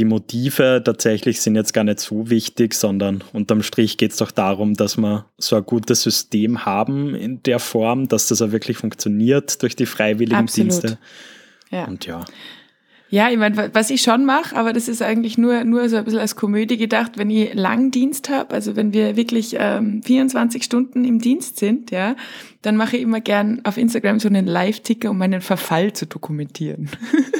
die 0.00 0.06
Motive 0.06 0.80
tatsächlich 0.82 1.42
sind 1.42 1.56
jetzt 1.56 1.74
gar 1.74 1.84
nicht 1.84 2.00
so 2.00 2.30
wichtig, 2.30 2.72
sondern 2.72 3.22
unterm 3.34 3.62
Strich 3.62 3.98
geht 3.98 4.12
es 4.12 4.16
doch 4.16 4.30
darum, 4.30 4.72
dass 4.72 4.96
wir 4.96 5.26
so 5.36 5.56
ein 5.56 5.62
gutes 5.62 6.02
System 6.02 6.64
haben 6.64 7.14
in 7.14 7.42
der 7.42 7.58
Form, 7.58 8.08
dass 8.08 8.28
das 8.28 8.40
auch 8.40 8.50
wirklich 8.50 8.78
funktioniert 8.78 9.62
durch 9.62 9.76
die 9.76 9.84
freiwilligen 9.84 10.36
Absolut. 10.36 10.70
Dienste. 10.72 10.98
Ja. 11.70 11.84
Und 11.84 12.06
ja. 12.06 12.24
Ja, 13.10 13.28
ich 13.28 13.36
meine, 13.36 13.74
was 13.74 13.90
ich 13.90 14.00
schon 14.00 14.24
mache, 14.24 14.56
aber 14.56 14.72
das 14.72 14.88
ist 14.88 15.02
eigentlich 15.02 15.36
nur, 15.36 15.64
nur 15.64 15.86
so 15.90 15.96
ein 15.96 16.04
bisschen 16.04 16.20
als 16.20 16.34
Komödie 16.34 16.78
gedacht, 16.78 17.18
wenn 17.18 17.28
ich 17.28 17.52
lang 17.52 17.90
Dienst 17.90 18.30
habe, 18.30 18.54
also 18.54 18.76
wenn 18.76 18.94
wir 18.94 19.16
wirklich 19.16 19.56
ähm, 19.58 20.00
24 20.02 20.62
Stunden 20.62 21.04
im 21.04 21.18
Dienst 21.18 21.58
sind, 21.58 21.90
ja, 21.90 22.16
dann 22.62 22.76
mache 22.76 22.96
ich 22.96 23.02
immer 23.02 23.20
gern 23.20 23.60
auf 23.64 23.76
Instagram 23.76 24.18
so 24.18 24.28
einen 24.28 24.46
Live-Ticker, 24.46 25.10
um 25.10 25.18
meinen 25.18 25.42
Verfall 25.42 25.92
zu 25.92 26.06
dokumentieren. 26.06 26.88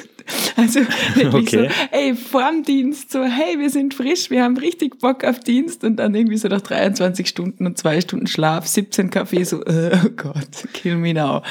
Also 0.61 0.81
wirklich 1.15 1.57
okay. 1.57 1.69
so, 1.69 1.97
ey, 1.97 2.15
vorm 2.15 2.63
Dienst, 2.63 3.11
so, 3.11 3.25
hey, 3.25 3.59
wir 3.59 3.71
sind 3.71 3.95
frisch, 3.95 4.31
wir 4.31 4.45
haben 4.45 4.57
richtig 4.57 4.99
Bock 4.99 5.25
auf 5.25 5.41
Dienst 5.41 5.85
und 5.85 5.97
dann 5.97 6.15
irgendwie 6.15 6.37
so 6.37 6.49
nach 6.49 6.61
23 6.61 7.27
Stunden 7.27 7.67
und 7.67 7.79
zwei 7.79 8.01
Stunden 8.01 8.27
Schlaf, 8.27 8.67
17 8.67 9.11
Kaffee, 9.11 9.45
so, 9.45 9.65
äh, 9.65 9.97
oh 10.05 10.11
Gott, 10.17 10.69
kill 10.73 10.97
me 10.97 11.15
now. 11.15 11.43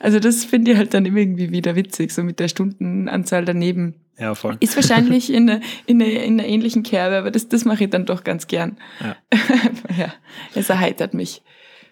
Also 0.00 0.18
das 0.18 0.44
finde 0.44 0.72
ich 0.72 0.76
halt 0.76 0.94
dann 0.94 1.06
irgendwie 1.06 1.50
wieder 1.50 1.76
witzig, 1.76 2.12
so 2.12 2.22
mit 2.22 2.40
der 2.40 2.48
Stundenanzahl 2.48 3.44
daneben. 3.44 3.94
Ja, 4.18 4.34
voll. 4.34 4.56
Ist 4.60 4.76
wahrscheinlich 4.76 5.32
in 5.32 5.48
einer, 5.48 5.60
in 5.86 6.02
einer, 6.02 6.22
in 6.22 6.40
einer 6.40 6.48
ähnlichen 6.48 6.82
Kerbe, 6.82 7.18
aber 7.18 7.30
das, 7.30 7.48
das 7.48 7.64
mache 7.64 7.84
ich 7.84 7.90
dann 7.90 8.06
doch 8.06 8.24
ganz 8.24 8.46
gern. 8.46 8.78
Ja. 9.00 9.16
ja, 9.98 10.12
es 10.54 10.70
erheitert 10.70 11.14
mich. 11.14 11.42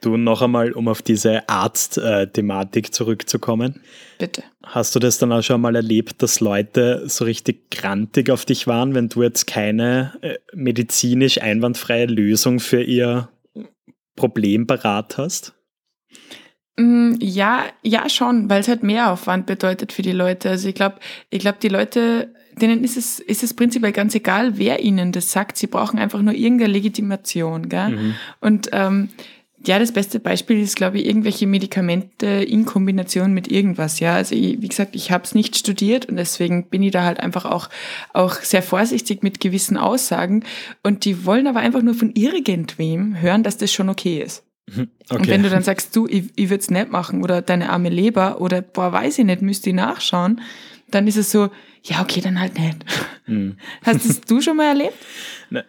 Du 0.04 0.18
noch 0.18 0.42
einmal, 0.42 0.72
um 0.72 0.88
auf 0.88 1.00
diese 1.00 1.48
Arzt-Thematik 1.48 2.92
zurückzukommen. 2.92 3.80
Bitte. 4.18 4.42
Hast 4.62 4.94
du 4.94 4.98
das 4.98 5.16
dann 5.16 5.32
auch 5.32 5.42
schon 5.42 5.62
mal 5.62 5.74
erlebt, 5.74 6.22
dass 6.22 6.40
Leute 6.40 7.04
so 7.08 7.24
richtig 7.24 7.70
grantig 7.70 8.28
auf 8.28 8.44
dich 8.44 8.66
waren, 8.66 8.94
wenn 8.94 9.08
du 9.08 9.22
jetzt 9.22 9.46
keine 9.46 10.12
äh, 10.20 10.34
medizinisch 10.52 11.40
einwandfreie 11.40 12.04
Lösung 12.04 12.60
für 12.60 12.82
ihr 12.82 13.30
Problem 14.14 14.66
parat 14.66 15.16
hast? 15.16 15.54
Mm, 16.76 17.14
ja, 17.20 17.64
ja 17.82 18.08
schon, 18.10 18.50
weil 18.50 18.60
es 18.60 18.68
halt 18.68 18.82
mehr 18.82 19.10
Aufwand 19.10 19.46
bedeutet 19.46 19.90
für 19.90 20.02
die 20.02 20.12
Leute. 20.12 20.50
Also 20.50 20.68
ich 20.68 20.74
glaube, 20.74 20.96
ich 21.30 21.38
glaube, 21.38 21.58
die 21.62 21.68
Leute, 21.68 22.34
denen 22.60 22.84
ist 22.84 22.98
es, 22.98 23.20
ist 23.20 23.42
es 23.42 23.54
prinzipiell 23.54 23.92
ganz 23.92 24.14
egal, 24.14 24.58
wer 24.58 24.80
ihnen 24.80 25.12
das 25.12 25.32
sagt. 25.32 25.56
Sie 25.56 25.66
brauchen 25.66 25.98
einfach 25.98 26.20
nur 26.20 26.34
irgendeine 26.34 26.72
Legitimation, 26.72 27.70
gell? 27.70 27.88
Mhm. 27.88 28.14
Und 28.40 28.68
ähm, 28.72 29.08
ja, 29.66 29.78
das 29.78 29.92
beste 29.92 30.20
Beispiel 30.20 30.60
ist, 30.60 30.76
glaube 30.76 30.98
ich, 30.98 31.06
irgendwelche 31.06 31.46
Medikamente 31.46 32.26
in 32.26 32.64
Kombination 32.64 33.32
mit 33.32 33.50
irgendwas. 33.50 34.00
Ja, 34.00 34.14
also 34.14 34.34
ich, 34.34 34.60
wie 34.60 34.68
gesagt, 34.68 34.94
ich 34.94 35.10
habe 35.10 35.24
es 35.24 35.34
nicht 35.34 35.56
studiert 35.56 36.06
und 36.06 36.16
deswegen 36.16 36.68
bin 36.68 36.82
ich 36.82 36.92
da 36.92 37.04
halt 37.04 37.20
einfach 37.20 37.44
auch 37.44 37.68
auch 38.12 38.34
sehr 38.36 38.62
vorsichtig 38.62 39.22
mit 39.22 39.40
gewissen 39.40 39.76
Aussagen. 39.76 40.44
Und 40.82 41.04
die 41.04 41.24
wollen 41.24 41.46
aber 41.46 41.60
einfach 41.60 41.82
nur 41.82 41.94
von 41.94 42.12
irgendwem 42.14 43.20
hören, 43.20 43.42
dass 43.42 43.56
das 43.56 43.72
schon 43.72 43.88
okay 43.88 44.22
ist. 44.22 44.44
Okay. 44.68 44.88
Und 45.10 45.28
wenn 45.28 45.42
du 45.42 45.50
dann 45.50 45.62
sagst, 45.62 45.94
du, 45.94 46.06
ich, 46.06 46.30
ich 46.36 46.48
würde 46.48 46.62
es 46.62 46.70
nicht 46.70 46.90
machen 46.90 47.22
oder 47.22 47.42
deine 47.42 47.70
arme 47.70 47.90
Leber 47.90 48.40
oder 48.40 48.62
boah, 48.62 48.92
weiß 48.92 49.18
ich 49.18 49.24
nicht, 49.24 49.42
müsste 49.42 49.70
ich 49.70 49.76
nachschauen, 49.76 50.40
dann 50.94 51.06
ist 51.06 51.16
es 51.16 51.30
so, 51.30 51.50
ja, 51.82 52.00
okay, 52.00 52.20
dann 52.20 52.38
halt 52.38 52.58
nicht. 52.58 52.84
Hm. 53.24 53.56
Hast 53.82 54.08
das 54.08 54.20
du 54.20 54.40
schon 54.40 54.56
mal 54.56 54.68
erlebt? 54.68 54.94
Na, 55.50 55.62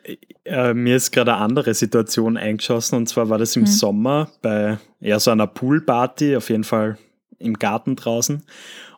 äh, 0.46 0.74
mir 0.74 0.96
ist 0.96 1.12
gerade 1.12 1.34
eine 1.34 1.44
andere 1.44 1.74
Situation 1.74 2.38
eingeschossen 2.38 2.98
und 2.98 3.08
zwar 3.08 3.30
war 3.30 3.38
das 3.38 3.56
im 3.56 3.66
hm. 3.66 3.72
Sommer 3.72 4.30
bei 4.42 4.78
eher 5.02 5.20
so 5.20 5.32
einer 5.32 5.48
Poolparty, 5.48 6.36
auf 6.36 6.50
jeden 6.50 6.64
Fall 6.64 6.98
im 7.40 7.56
Garten 7.56 7.96
draußen. 7.96 8.44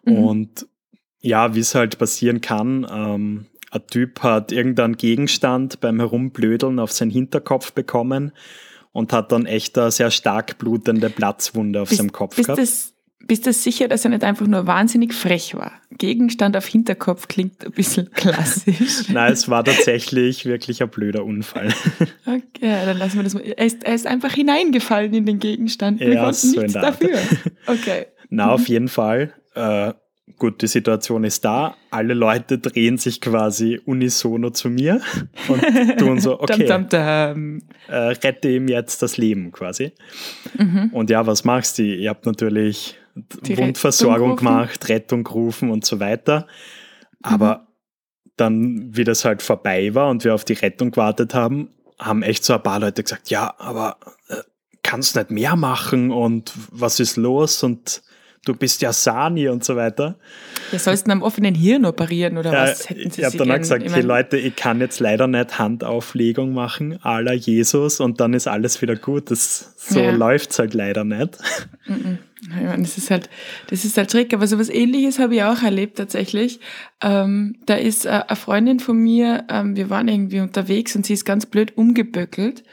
Mhm. 0.05 0.17
Und 0.17 0.67
ja, 1.21 1.55
wie 1.55 1.59
es 1.59 1.75
halt 1.75 1.97
passieren 1.97 2.41
kann, 2.41 2.87
ähm, 2.89 3.45
ein 3.71 3.87
Typ 3.87 4.23
hat 4.23 4.51
irgendeinen 4.51 4.95
Gegenstand 4.95 5.81
beim 5.81 5.99
Herumblödeln 5.99 6.79
auf 6.79 6.91
seinen 6.91 7.11
Hinterkopf 7.11 7.73
bekommen 7.73 8.31
und 8.93 9.11
hat 9.11 9.31
dann 9.31 9.45
echt 9.45 9.77
eine 9.77 9.91
sehr 9.91 10.09
stark 10.09 10.57
blutende 10.57 11.09
Platzwunde 11.09 11.81
auf 11.81 11.89
bist, 11.89 11.99
seinem 11.99 12.11
Kopf 12.11 12.35
gehabt. 12.35 12.57
Das, 12.57 12.93
bist 13.27 13.45
du 13.45 13.53
sicher, 13.53 13.87
dass 13.87 14.05
er 14.05 14.11
nicht 14.11 14.23
einfach 14.23 14.47
nur 14.47 14.65
wahnsinnig 14.67 15.13
frech 15.13 15.53
war? 15.55 15.73
Gegenstand 15.91 16.55
auf 16.55 16.65
Hinterkopf 16.65 17.27
klingt 17.27 17.65
ein 17.65 17.71
bisschen 17.71 18.09
klassisch. 18.13 19.09
Nein, 19.09 19.33
es 19.33 19.49
war 19.49 19.63
tatsächlich 19.63 20.45
wirklich 20.45 20.81
ein 20.81 20.89
blöder 20.89 21.23
Unfall. 21.23 21.73
Okay, 22.25 22.85
dann 22.85 22.97
lassen 22.97 23.17
wir 23.17 23.23
das 23.23 23.33
mal. 23.33 23.41
Er 23.41 23.65
ist, 23.65 23.83
er 23.83 23.95
ist 23.95 24.05
einfach 24.05 24.33
hineingefallen 24.33 25.13
in 25.13 25.25
den 25.25 25.39
Gegenstand. 25.39 25.99
Wir 25.99 26.13
ja, 26.13 26.23
konnten 26.23 26.47
so 26.47 26.59
nichts 26.59 26.73
dafür. 26.73 27.17
Okay. 27.67 28.07
Na, 28.29 28.51
auf 28.51 28.67
jeden 28.67 28.89
Fall. 28.89 29.33
Äh, 29.55 29.93
gut, 30.37 30.61
die 30.61 30.67
Situation 30.67 31.23
ist 31.23 31.45
da. 31.45 31.75
Alle 31.89 32.13
Leute 32.13 32.57
drehen 32.57 32.97
sich 32.97 33.21
quasi 33.21 33.79
unisono 33.85 34.49
zu 34.49 34.69
mir 34.69 35.01
und 35.47 35.61
tun 35.97 36.19
so, 36.19 36.39
okay, 36.41 36.65
dum, 36.65 36.89
dum, 36.89 36.89
dum. 36.89 37.61
Äh, 37.87 37.95
rette 37.95 38.49
ihm 38.49 38.67
jetzt 38.67 39.01
das 39.01 39.17
Leben 39.17 39.51
quasi. 39.51 39.93
Mhm. 40.57 40.89
Und 40.91 41.09
ja, 41.09 41.25
was 41.25 41.43
machst 41.43 41.77
du? 41.77 41.83
Ihr 41.83 42.09
habt 42.09 42.25
natürlich 42.25 42.97
die 43.41 43.57
Wundversorgung 43.57 44.31
Rettung 44.31 44.35
gemacht, 44.37 44.89
Rettung 44.89 45.23
gerufen 45.23 45.71
und 45.71 45.85
so 45.85 45.99
weiter. 45.99 46.47
Aber 47.21 47.57
mhm. 47.57 48.31
dann, 48.37 48.95
wie 48.95 49.03
das 49.03 49.25
halt 49.25 49.41
vorbei 49.41 49.93
war 49.93 50.09
und 50.09 50.23
wir 50.23 50.33
auf 50.33 50.45
die 50.45 50.53
Rettung 50.53 50.91
gewartet 50.91 51.33
haben, 51.33 51.69
haben 51.99 52.23
echt 52.23 52.43
so 52.43 52.53
ein 52.53 52.63
paar 52.63 52.79
Leute 52.79 53.03
gesagt, 53.03 53.29
ja, 53.29 53.53
aber 53.57 53.97
äh, 54.29 54.35
kannst 54.83 55.15
nicht 55.15 55.31
mehr 55.31 55.55
machen 55.55 56.11
und 56.11 56.53
was 56.71 56.99
ist 56.99 57.17
los 57.17 57.63
und 57.63 58.01
du 58.45 58.55
bist 58.55 58.81
ja 58.81 58.93
Sani 58.93 59.49
und 59.49 59.63
so 59.63 59.75
weiter. 59.75 60.17
Ja, 60.71 60.79
sollst 60.79 61.07
du 61.07 61.11
am 61.11 61.21
offenen 61.21 61.55
Hirn 61.55 61.85
operieren 61.85 62.37
oder 62.37 62.53
ja, 62.53 62.63
was? 62.63 62.89
Hätten 62.89 63.09
Sie 63.09 63.21
ich 63.21 63.25
habe 63.25 63.37
dann 63.37 63.51
auch 63.51 63.57
gesagt, 63.57 63.83
okay 63.87 64.01
Leute, 64.01 64.37
ich 64.37 64.55
kann 64.55 64.79
jetzt 64.79 64.99
leider 64.99 65.27
nicht 65.27 65.59
Handauflegung 65.59 66.53
machen, 66.53 66.99
la 67.03 67.33
Jesus 67.33 67.99
und 67.99 68.19
dann 68.19 68.33
ist 68.33 68.47
alles 68.47 68.81
wieder 68.81 68.95
gut. 68.95 69.31
Das, 69.31 69.73
so 69.77 69.99
ja. 69.99 70.11
läuft 70.11 70.51
es 70.51 70.59
halt 70.59 70.73
leider 70.73 71.03
nicht. 71.03 71.37
Mhm. 71.87 72.19
Ja, 72.41 72.77
das 72.77 72.97
ist 72.97 73.09
halt, 73.09 73.29
das 73.69 73.83
ist 73.83 73.97
halt 73.97 74.11
Trick. 74.11 74.33
Aber 74.33 74.47
so 74.47 74.59
was 74.59 74.69
ähnliches 74.69 75.19
habe 75.19 75.35
ich 75.35 75.43
auch 75.43 75.63
erlebt 75.63 75.97
tatsächlich. 75.97 76.59
Ähm, 77.01 77.55
da 77.65 77.75
ist 77.75 78.05
äh, 78.05 78.09
eine 78.27 78.35
Freundin 78.35 78.79
von 78.79 78.97
mir, 78.97 79.45
ähm, 79.49 79.75
wir 79.75 79.89
waren 79.89 80.07
irgendwie 80.07 80.39
unterwegs 80.39 80.95
und 80.95 81.05
sie 81.05 81.13
ist 81.13 81.25
ganz 81.25 81.45
blöd 81.45 81.77
umgeböckelt. 81.77 82.63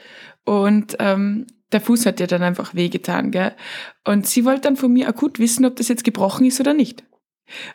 Und 0.43 0.95
ähm, 0.99 1.47
der 1.71 1.81
Fuß 1.81 2.05
hat 2.05 2.19
ihr 2.19 2.27
dann 2.27 2.43
einfach 2.43 2.75
wehgetan, 2.75 3.31
gell? 3.31 3.53
Und 4.05 4.27
sie 4.27 4.45
wollte 4.45 4.61
dann 4.61 4.75
von 4.75 4.93
mir 4.93 5.07
akut 5.07 5.39
wissen, 5.39 5.65
ob 5.65 5.75
das 5.75 5.87
jetzt 5.87 6.03
gebrochen 6.03 6.45
ist 6.45 6.59
oder 6.59 6.73
nicht. 6.73 7.03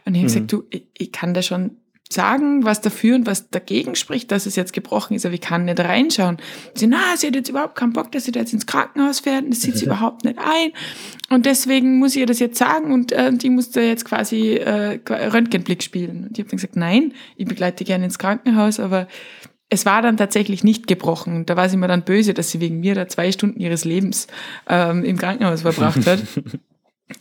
Und 0.05 0.15
ich 0.15 0.23
habe 0.23 0.31
mhm. 0.31 0.35
gesagt, 0.35 0.53
du, 0.53 0.65
ich, 0.71 0.87
ich 0.97 1.13
kann 1.13 1.35
da 1.35 1.43
schon 1.43 1.80
sagen, 2.12 2.64
was 2.64 2.81
dafür 2.81 3.14
und 3.14 3.26
was 3.26 3.50
dagegen 3.50 3.95
spricht, 3.95 4.33
dass 4.33 4.47
es 4.47 4.57
jetzt 4.57 4.73
gebrochen 4.73 5.14
ist, 5.14 5.25
aber 5.25 5.35
ich 5.35 5.40
kann 5.40 5.64
nicht 5.64 5.79
reinschauen. 5.79 6.38
Sie, 6.75 6.87
na, 6.87 7.17
sie 7.17 7.29
hat 7.29 7.37
jetzt 7.37 7.49
überhaupt 7.49 7.76
keinen 7.76 7.93
Bock, 7.93 8.11
dass 8.12 8.25
sie 8.25 8.33
da 8.33 8.40
jetzt 8.40 8.52
ins 8.52 8.67
Krankenhaus 8.67 9.21
fährt, 9.21 9.45
das 9.49 9.61
sieht 9.61 9.76
sie 9.76 9.85
überhaupt 9.87 10.25
nicht 10.25 10.38
ein. 10.38 10.73
Und 11.31 11.47
deswegen 11.47 11.99
muss 11.99 12.14
ich 12.14 12.21
ihr 12.21 12.26
das 12.26 12.40
jetzt 12.40 12.59
sagen 12.59 12.93
und 12.93 13.12
äh, 13.12 13.33
die 13.33 13.50
muss 13.50 13.71
da 13.71 13.81
jetzt 13.81 14.05
quasi 14.05 14.57
äh, 14.57 14.99
Röntgenblick 15.09 15.83
spielen. 15.83 16.25
Und 16.25 16.38
ich 16.38 16.43
habe 16.43 16.50
dann 16.50 16.57
gesagt, 16.57 16.76
nein, 16.76 17.14
ich 17.37 17.47
begleite 17.47 17.85
gerne 17.85 18.05
ins 18.05 18.19
Krankenhaus, 18.19 18.81
aber 18.81 19.07
es 19.69 19.87
war 19.87 20.02
dann 20.02 20.17
tatsächlich 20.17 20.64
nicht 20.64 20.88
gebrochen. 20.88 21.47
Da 21.47 21.57
war 21.57 21.69
sie 21.69 21.76
mir 21.76 21.87
dann 21.87 22.02
böse, 22.02 22.35
dass 22.35 22.50
sie 22.50 22.61
wegen 22.61 22.81
mir 22.81 22.97
da 22.97 23.07
zwei 23.07 23.31
Stunden 23.31 23.61
ihres 23.61 23.85
Lebens 23.85 24.26
ähm, 24.69 25.05
im 25.05 25.17
Krankenhaus 25.17 25.62
verbracht 25.62 26.07
hat. 26.07 26.21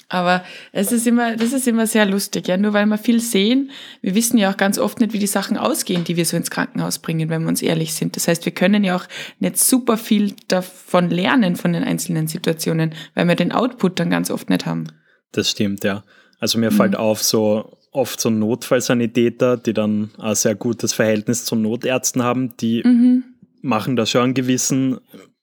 Aber 0.08 0.44
es 0.72 0.92
ist 0.92 1.06
immer, 1.06 1.36
das 1.36 1.54
ist 1.54 1.68
immer 1.68 1.88
sehr 1.88 2.06
lustig, 2.06 2.48
ja. 2.48 2.58
Nur 2.58 2.74
weil 2.74 2.86
wir 2.86 2.98
viel 2.98 3.20
sehen, 3.20 3.72
wir 4.02 4.16
wissen 4.16 4.38
ja 4.38 4.52
auch 4.52 4.58
ganz 4.58 4.80
oft 4.80 5.00
nicht, 5.00 5.14
wie 5.14 5.20
die 5.20 5.28
Sachen 5.28 5.58
ausgehen, 5.58 6.04
die 6.04 6.18
wir 6.18 6.26
so 6.26 6.36
ins 6.36 6.50
Krankenhaus 6.50 7.00
bringen, 7.00 7.30
wenn 7.30 7.44
wir 7.44 7.50
uns 7.50 7.62
ehrlich 7.62 7.94
sind. 7.94 8.16
Das 8.16 8.28
heißt, 8.28 8.46
wir 8.46 8.54
können 8.54 8.84
ja 8.84 8.96
auch 8.96 9.06
nicht 9.40 9.58
super 9.58 9.98
viel 9.98 10.36
davon 10.48 11.10
lernen, 11.10 11.56
von 11.56 11.74
den 11.74 11.84
einzelnen 11.84 12.28
Situationen, 12.28 12.96
weil 13.14 13.28
wir 13.28 13.36
den 13.36 13.52
Output 13.52 14.00
dann 14.00 14.10
ganz 14.10 14.32
oft 14.32 14.50
nicht 14.50 14.66
haben. 14.66 14.88
Das 15.32 15.50
stimmt, 15.50 15.84
ja. 15.84 16.04
Also 16.40 16.58
mir 16.58 16.72
mhm. 16.72 16.76
fällt 16.76 16.96
auf, 16.96 17.22
so 17.22 17.78
oft 17.92 18.20
so 18.20 18.30
Notfallsanitäter, 18.30 19.58
die 19.58 19.74
dann 19.74 20.12
ein 20.18 20.36
sehr 20.36 20.56
gutes 20.56 20.94
Verhältnis 20.94 21.46
zu 21.46 21.56
Notärzten 21.56 22.24
haben, 22.24 22.56
die 22.58 22.84
mhm. 22.84 23.24
machen 23.62 23.96
da 23.96 24.06
schon 24.06 24.22
einen 24.22 24.34
gewissen 24.34 25.00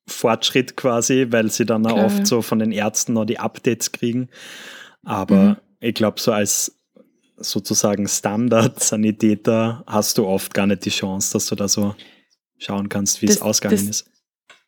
Fortschritt 0.09 0.77
quasi, 0.77 1.27
weil 1.31 1.51
sie 1.51 1.67
dann 1.67 1.87
auch 1.87 1.97
oft 1.97 2.27
so 2.27 2.43
von 2.43 2.59
den 2.59 2.73
Ärzten 2.73 3.15
noch 3.15 3.25
die 3.25 3.39
Updates 3.39 3.93
kriegen. 3.93 4.29
Aber 5.03 5.37
mhm. 5.37 5.57
ich 5.81 5.95
glaube, 5.95 6.21
so 6.21 6.33
als 6.33 6.77
sozusagen 7.39 8.09
Standard-Sanitäter 8.09 9.85
hast 9.87 10.19
du 10.19 10.27
oft 10.27 10.55
gar 10.55 10.67
nicht 10.67 10.85
die 10.85 10.91
Chance, 10.91 11.33
dass 11.33 11.47
du 11.47 11.55
da 11.55 11.69
so 11.69 11.95
schauen 12.59 12.89
kannst, 12.89 13.21
wie 13.21 13.27
das, 13.27 13.37
es 13.37 13.43
ausgegangen 13.43 13.89
ist. 13.89 14.11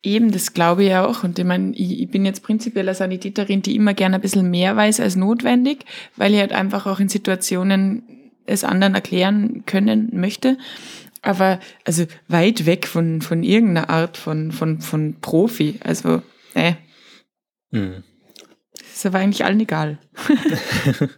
Eben, 0.01 0.31
das 0.31 0.53
glaube 0.53 0.85
ich 0.85 0.95
auch. 0.95 1.23
Und 1.23 1.39
ich 1.39 1.45
meine, 1.45 1.73
ich, 1.75 1.99
ich 1.99 2.09
bin 2.09 2.25
jetzt 2.25 2.43
prinzipiell 2.43 2.87
eine 2.87 2.95
Sanitäterin, 2.95 3.61
die 3.61 3.75
immer 3.75 3.93
gerne 3.93 4.15
ein 4.15 4.21
bisschen 4.21 4.49
mehr 4.49 4.75
weiß 4.75 4.99
als 4.99 5.15
notwendig, 5.15 5.85
weil 6.15 6.33
ich 6.33 6.39
halt 6.39 6.53
einfach 6.53 6.85
auch 6.85 6.99
in 6.99 7.09
Situationen 7.09 8.03
es 8.45 8.63
anderen 8.63 8.95
erklären 8.95 9.63
können 9.65 10.09
möchte. 10.13 10.57
Aber 11.21 11.59
also 11.85 12.05
weit 12.27 12.65
weg 12.65 12.87
von, 12.87 13.21
von 13.21 13.43
irgendeiner 13.43 13.89
Art 13.89 14.17
von, 14.17 14.51
von, 14.51 14.81
von 14.81 15.19
Profi. 15.19 15.79
Also, 15.83 16.21
äh. 16.53 16.73
Mhm. 17.71 18.03
ist 18.93 19.05
aber 19.05 19.19
eigentlich 19.19 19.45
allen 19.45 19.59
egal. 19.59 19.99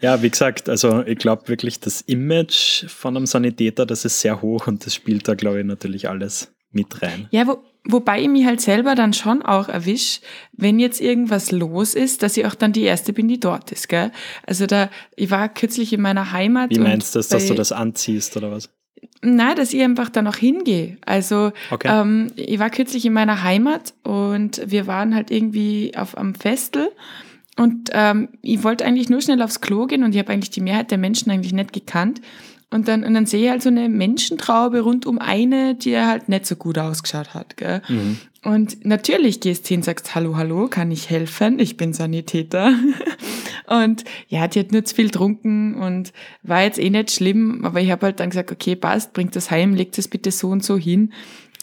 ja, 0.00 0.22
wie 0.22 0.30
gesagt, 0.30 0.68
also 0.68 1.02
ich 1.02 1.18
glaube 1.18 1.48
wirklich, 1.48 1.80
das 1.80 2.00
Image 2.02 2.86
von 2.86 3.16
einem 3.16 3.26
Sanitäter, 3.26 3.84
das 3.84 4.04
ist 4.04 4.20
sehr 4.20 4.40
hoch 4.42 4.66
und 4.66 4.86
das 4.86 4.94
spielt 4.94 5.28
da, 5.28 5.34
glaube 5.34 5.60
ich, 5.60 5.66
natürlich 5.66 6.08
alles 6.08 6.54
mit 6.70 7.02
rein. 7.02 7.28
Ja, 7.30 7.46
wo, 7.46 7.62
wobei 7.84 8.22
ich 8.22 8.28
mich 8.28 8.46
halt 8.46 8.60
selber 8.60 8.94
dann 8.94 9.12
schon 9.12 9.42
auch 9.42 9.68
erwisch, 9.68 10.20
wenn 10.52 10.78
jetzt 10.78 11.00
irgendwas 11.00 11.50
los 11.50 11.94
ist, 11.94 12.22
dass 12.22 12.36
ich 12.36 12.46
auch 12.46 12.54
dann 12.54 12.72
die 12.72 12.82
Erste 12.82 13.12
bin, 13.12 13.28
die 13.28 13.40
dort 13.40 13.72
ist, 13.72 13.88
gell? 13.88 14.10
Also 14.46 14.66
da, 14.66 14.90
ich 15.16 15.30
war 15.30 15.48
kürzlich 15.48 15.92
in 15.92 16.00
meiner 16.00 16.32
Heimat. 16.32 16.70
Wie 16.70 16.78
meinst 16.78 17.14
du 17.14 17.18
das, 17.18 17.28
dass 17.28 17.46
du 17.46 17.54
das 17.54 17.72
anziehst 17.72 18.36
oder 18.36 18.50
was? 18.50 18.70
Nein, 19.20 19.56
dass 19.56 19.72
ich 19.72 19.80
einfach 19.82 20.08
da 20.08 20.22
noch 20.22 20.36
hingehe. 20.36 20.96
Also 21.06 21.52
okay. 21.70 21.88
ähm, 21.88 22.32
ich 22.34 22.58
war 22.58 22.70
kürzlich 22.70 23.06
in 23.06 23.12
meiner 23.12 23.42
Heimat 23.42 23.94
und 24.02 24.60
wir 24.66 24.86
waren 24.86 25.14
halt 25.14 25.30
irgendwie 25.30 25.92
auf 25.96 26.18
am 26.18 26.34
Festel 26.34 26.90
und 27.56 27.90
ähm, 27.92 28.28
ich 28.40 28.64
wollte 28.64 28.84
eigentlich 28.84 29.10
nur 29.10 29.20
schnell 29.20 29.42
aufs 29.42 29.60
Klo 29.60 29.86
gehen 29.86 30.02
und 30.02 30.14
ich 30.14 30.18
habe 30.18 30.32
eigentlich 30.32 30.50
die 30.50 30.60
Mehrheit 30.60 30.90
der 30.90 30.98
Menschen 30.98 31.30
eigentlich 31.30 31.52
nicht 31.52 31.72
gekannt. 31.72 32.20
Und 32.72 32.88
dann, 32.88 33.04
und 33.04 33.12
dann 33.12 33.26
sehe 33.26 33.44
ich 33.44 33.50
halt 33.50 33.62
so 33.62 33.68
eine 33.68 33.88
Menschentraube 33.88 34.80
rund 34.80 35.04
um 35.04 35.18
eine, 35.18 35.74
die 35.74 35.96
halt 35.98 36.30
nicht 36.30 36.46
so 36.46 36.56
gut 36.56 36.78
ausgeschaut 36.78 37.34
hat. 37.34 37.58
Gell? 37.58 37.82
Mhm. 37.86 38.18
Und 38.42 38.84
natürlich 38.84 39.40
gehst 39.40 39.66
du 39.66 39.74
hin, 39.74 39.82
sagst, 39.82 40.14
hallo, 40.14 40.36
hallo, 40.36 40.68
kann 40.68 40.90
ich 40.90 41.10
helfen? 41.10 41.58
Ich 41.58 41.76
bin 41.76 41.92
Sanitäter. 41.92 42.74
und 43.68 44.04
ja, 44.28 44.48
die 44.48 44.60
hat 44.60 44.72
nur 44.72 44.84
zu 44.84 44.94
viel 44.94 45.06
getrunken 45.06 45.74
und 45.74 46.12
war 46.42 46.62
jetzt 46.62 46.78
eh 46.78 46.88
nicht 46.88 47.10
schlimm, 47.10 47.64
aber 47.64 47.80
ich 47.80 47.90
habe 47.90 48.06
halt 48.06 48.20
dann 48.20 48.30
gesagt, 48.30 48.50
okay, 48.50 48.74
passt, 48.74 49.12
bringt 49.12 49.36
das 49.36 49.50
heim, 49.50 49.74
legt 49.74 49.98
es 49.98 50.08
bitte 50.08 50.30
so 50.30 50.48
und 50.48 50.64
so 50.64 50.78
hin. 50.78 51.12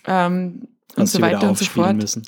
Ähm, 0.06 0.68
und 0.96 1.08
so 1.08 1.22
weiter 1.22 1.50
und 1.50 1.58
so 1.58 1.66
fort. 1.66 1.98
Müssen. 1.98 2.24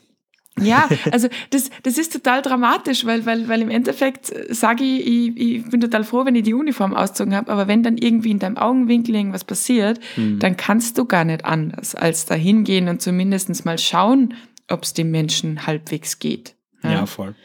Ja, 0.59 0.89
also 1.11 1.27
das, 1.49 1.69
das 1.83 1.97
ist 1.97 2.13
total 2.13 2.41
dramatisch, 2.41 3.05
weil, 3.05 3.25
weil, 3.25 3.47
weil 3.47 3.61
im 3.61 3.69
Endeffekt 3.69 4.31
sage 4.49 4.83
ich, 4.83 5.07
ich, 5.07 5.37
ich 5.37 5.69
bin 5.69 5.79
total 5.81 6.03
froh, 6.03 6.25
wenn 6.25 6.35
ich 6.35 6.43
die 6.43 6.53
Uniform 6.53 6.93
ausgezogen 6.93 7.35
habe, 7.35 7.51
aber 7.51 7.67
wenn 7.67 7.83
dann 7.83 7.97
irgendwie 7.97 8.31
in 8.31 8.39
deinem 8.39 8.57
Augenwinkel 8.57 9.15
irgendwas 9.15 9.43
passiert, 9.43 9.99
mhm. 10.17 10.39
dann 10.39 10.57
kannst 10.57 10.97
du 10.97 11.05
gar 11.05 11.23
nicht 11.23 11.45
anders, 11.45 11.95
als 11.95 12.25
da 12.25 12.35
hingehen 12.35 12.89
und 12.89 13.01
zumindest 13.01 13.65
mal 13.65 13.77
schauen, 13.77 14.33
ob 14.67 14.83
es 14.83 14.93
dem 14.93 15.11
Menschen 15.11 15.65
halbwegs 15.67 16.19
geht. 16.19 16.55
Ja, 16.83 16.91
ja 16.91 17.05
voll. 17.05 17.35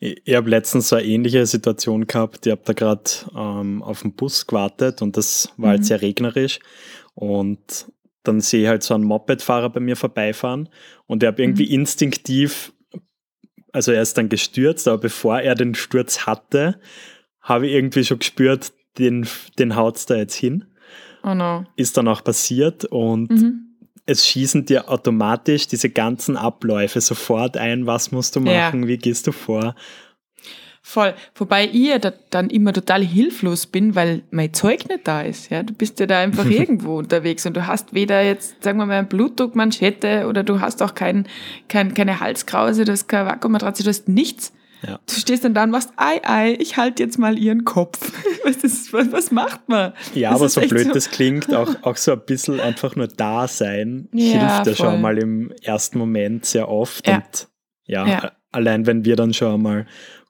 Ich, 0.00 0.22
ich 0.24 0.34
habe 0.34 0.50
letztens 0.50 0.88
so 0.88 0.96
eine 0.96 1.06
ähnliche 1.06 1.46
Situation 1.46 2.06
gehabt. 2.06 2.46
Ich 2.46 2.52
habe 2.52 2.62
da 2.64 2.72
gerade 2.72 3.10
ähm, 3.36 3.82
auf 3.82 4.02
den 4.02 4.12
Bus 4.12 4.46
gewartet 4.46 5.02
und 5.02 5.16
das 5.16 5.52
war 5.56 5.70
halt 5.70 5.80
mhm. 5.80 5.80
halt 5.80 5.86
sehr 5.86 6.02
regnerisch. 6.02 6.60
Und 7.14 7.86
dann 8.26 8.40
sehe 8.40 8.62
ich 8.62 8.68
halt 8.68 8.82
so 8.82 8.94
einen 8.94 9.04
Mopedfahrer 9.04 9.70
bei 9.70 9.80
mir 9.80 9.96
vorbeifahren 9.96 10.68
und 11.06 11.22
er 11.22 11.28
habe 11.28 11.42
irgendwie 11.42 11.66
mhm. 11.66 11.80
instinktiv, 11.80 12.72
also 13.72 13.92
er 13.92 14.02
ist 14.02 14.16
dann 14.18 14.28
gestürzt, 14.28 14.88
aber 14.88 14.98
bevor 14.98 15.40
er 15.40 15.54
den 15.54 15.74
Sturz 15.74 16.26
hatte, 16.26 16.80
habe 17.40 17.66
ich 17.66 17.74
irgendwie 17.74 18.04
schon 18.04 18.18
gespürt, 18.18 18.72
den, 18.98 19.26
den 19.58 19.76
haut 19.76 19.96
es 19.96 20.06
da 20.06 20.16
jetzt 20.16 20.34
hin. 20.34 20.64
Oh 21.22 21.34
no. 21.34 21.64
Ist 21.76 21.96
dann 21.96 22.08
auch 22.08 22.24
passiert 22.24 22.84
und 22.84 23.30
mhm. 23.30 23.76
es 24.06 24.26
schießen 24.26 24.64
dir 24.64 24.88
automatisch 24.88 25.66
diese 25.66 25.90
ganzen 25.90 26.36
Abläufe 26.36 27.00
sofort 27.00 27.56
ein, 27.56 27.86
was 27.86 28.12
musst 28.12 28.36
du 28.36 28.40
machen, 28.40 28.82
ja. 28.82 28.88
wie 28.88 28.98
gehst 28.98 29.26
du 29.26 29.32
vor. 29.32 29.74
Voll. 30.88 31.14
Wobei 31.34 31.64
ich 31.64 31.88
ja 31.88 31.98
da 31.98 32.12
dann 32.30 32.48
immer 32.48 32.72
total 32.72 33.02
hilflos 33.02 33.66
bin, 33.66 33.96
weil 33.96 34.22
mein 34.30 34.54
Zeug 34.54 34.88
nicht 34.88 35.00
da 35.08 35.22
ist. 35.22 35.50
Ja, 35.50 35.64
du 35.64 35.74
bist 35.74 35.98
ja 35.98 36.06
da 36.06 36.20
einfach 36.20 36.44
irgendwo 36.48 36.96
unterwegs 36.98 37.44
und 37.44 37.56
du 37.56 37.66
hast 37.66 37.92
weder 37.92 38.22
jetzt, 38.22 38.62
sagen 38.62 38.78
wir 38.78 38.86
mal, 38.86 38.98
eine 38.98 39.06
Blutdruckmanschette 39.08 40.28
oder 40.28 40.44
du 40.44 40.60
hast 40.60 40.84
auch 40.84 40.94
kein, 40.94 41.26
kein, 41.68 41.92
keine 41.92 42.20
Halskrause, 42.20 42.84
du 42.84 42.92
hast 42.92 43.08
keine 43.08 43.28
Vakuummatratze, 43.28 43.82
du 43.82 43.88
hast 43.88 44.08
nichts. 44.08 44.52
Ja. 44.86 45.00
Du 45.06 45.14
stehst 45.14 45.42
dann 45.44 45.54
da 45.54 45.64
und 45.64 45.70
machst, 45.70 45.90
ei, 45.96 46.20
ei, 46.22 46.56
ich 46.60 46.76
halte 46.76 47.02
jetzt 47.02 47.18
mal 47.18 47.36
ihren 47.36 47.64
Kopf. 47.64 48.12
Was, 48.44 48.58
ist, 48.58 48.92
was, 48.92 49.10
was 49.10 49.32
macht 49.32 49.68
man? 49.68 49.92
Ja, 50.14 50.30
das 50.30 50.38
aber 50.38 50.48
so 50.48 50.60
blöd 50.60 50.86
so 50.86 50.92
das 50.92 51.10
klingt, 51.10 51.52
auch, 51.52 51.74
auch 51.82 51.96
so 51.96 52.12
ein 52.12 52.22
bisschen 52.24 52.60
einfach 52.60 52.94
nur 52.94 53.08
da 53.08 53.48
sein, 53.48 54.08
ja, 54.12 54.62
hilft 54.62 54.66
ja 54.68 54.74
schon 54.76 55.00
mal 55.00 55.18
im 55.18 55.50
ersten 55.62 55.98
Moment 55.98 56.46
sehr 56.46 56.68
oft. 56.68 57.08
Ja. 57.08 57.16
Und 57.16 57.48
ja, 57.86 58.32
allein 58.52 58.86
wenn 58.86 59.04
wir 59.04 59.16
dann 59.16 59.34
schon 59.34 59.60
mal 59.62 59.86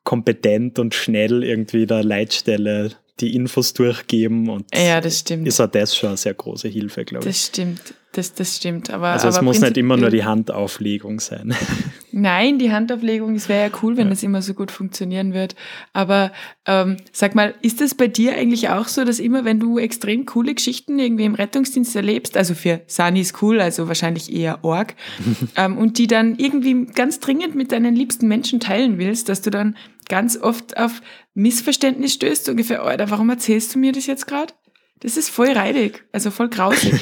kompetent 0.06 0.78
und 0.78 0.94
schnell 0.94 1.42
irgendwie 1.42 1.84
der 1.84 2.04
Leitstelle 2.04 2.92
die 3.20 3.34
Infos 3.34 3.74
durchgeben 3.74 4.48
und 4.48 4.64
ja, 4.74 5.00
das 5.00 5.18
stimmt. 5.20 5.48
ist 5.48 5.60
auch 5.60 5.66
das 5.66 5.96
schon 5.96 6.10
eine 6.10 6.16
sehr 6.16 6.34
große 6.34 6.68
Hilfe, 6.68 7.04
glaube 7.04 7.24
ich. 7.24 7.34
Das 7.34 7.46
stimmt, 7.46 7.94
das, 8.16 8.35
das 8.35 8.57
stimmt. 8.57 8.90
Aber, 8.90 9.09
also 9.09 9.29
es 9.29 9.37
aber 9.37 9.44
muss 9.44 9.61
nicht 9.61 9.76
immer 9.76 9.96
nur 9.96 10.11
die 10.11 10.24
Handauflegung 10.24 11.20
sein. 11.20 11.55
Nein, 12.12 12.59
die 12.59 12.72
Handauflegung, 12.72 13.35
es 13.35 13.48
wäre 13.48 13.68
ja 13.68 13.79
cool, 13.83 13.96
wenn 13.96 14.07
ja. 14.07 14.11
das 14.11 14.22
immer 14.22 14.40
so 14.40 14.55
gut 14.55 14.70
funktionieren 14.70 15.35
wird. 15.35 15.55
Aber 15.92 16.33
ähm, 16.64 16.96
sag 17.12 17.35
mal, 17.35 17.55
ist 17.61 17.81
das 17.81 17.94
bei 17.94 18.09
dir 18.09 18.35
eigentlich 18.35 18.70
auch 18.70 18.88
so, 18.88 19.05
dass 19.05 19.18
immer, 19.18 19.44
wenn 19.44 19.61
du 19.61 19.79
extrem 19.79 20.24
coole 20.24 20.55
Geschichten 20.55 20.98
irgendwie 20.98 21.24
im 21.24 21.35
Rettungsdienst 21.35 21.94
erlebst, 21.94 22.37
also 22.37 22.55
für 22.55 22.81
Sani 22.87 23.20
ist 23.20 23.42
cool, 23.42 23.61
also 23.61 23.88
wahrscheinlich 23.88 24.33
eher 24.33 24.64
Org, 24.64 24.94
ähm, 25.57 25.76
und 25.76 25.98
die 25.98 26.07
dann 26.07 26.37
irgendwie 26.37 26.87
ganz 26.87 27.20
dringend 27.20 27.55
mit 27.55 27.72
deinen 27.72 27.94
liebsten 27.94 28.29
Menschen 28.29 28.61
teilen 28.61 28.98
willst, 28.98 29.29
dass 29.29 29.42
du 29.42 29.50
dann 29.50 29.76
ganz 30.09 30.38
oft 30.38 30.76
auf 30.76 31.02
Missverständnis 31.35 32.14
stößt, 32.14 32.48
ungefähr, 32.48 32.83
Alter, 32.83 33.11
warum 33.11 33.29
erzählst 33.29 33.74
du 33.74 33.79
mir 33.79 33.92
das 33.92 34.07
jetzt 34.07 34.26
gerade? 34.26 34.55
Das 35.00 35.16
ist 35.16 35.28
voll 35.28 35.52
reidig, 35.52 36.04
also 36.12 36.30
voll 36.30 36.48
grausig. 36.48 36.94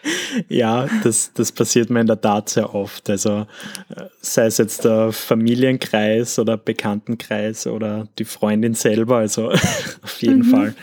ja, 0.48 0.88
das, 1.02 1.32
das 1.32 1.52
passiert 1.52 1.90
mir 1.90 2.00
in 2.00 2.06
der 2.06 2.20
Tat 2.20 2.48
sehr 2.48 2.74
oft. 2.74 3.10
Also 3.10 3.46
äh, 3.94 4.04
sei 4.20 4.46
es 4.46 4.58
jetzt 4.58 4.84
der 4.84 5.12
Familienkreis 5.12 6.38
oder 6.38 6.56
Bekanntenkreis 6.56 7.66
oder 7.66 8.08
die 8.18 8.24
Freundin 8.24 8.74
selber, 8.74 9.18
also 9.18 9.50
auf 10.02 10.22
jeden 10.22 10.46
mhm. 10.46 10.50
Fall. 10.50 10.74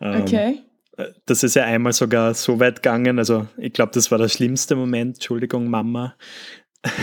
Ähm, 0.00 0.22
okay. 0.22 0.60
Das 1.26 1.42
ist 1.42 1.56
ja 1.56 1.64
einmal 1.64 1.92
sogar 1.92 2.34
so 2.34 2.60
weit 2.60 2.76
gegangen, 2.76 3.18
also 3.18 3.48
ich 3.56 3.72
glaube, 3.72 3.90
das 3.92 4.12
war 4.12 4.18
der 4.18 4.28
schlimmste 4.28 4.76
Moment. 4.76 5.16
Entschuldigung, 5.16 5.68
Mama. 5.68 6.14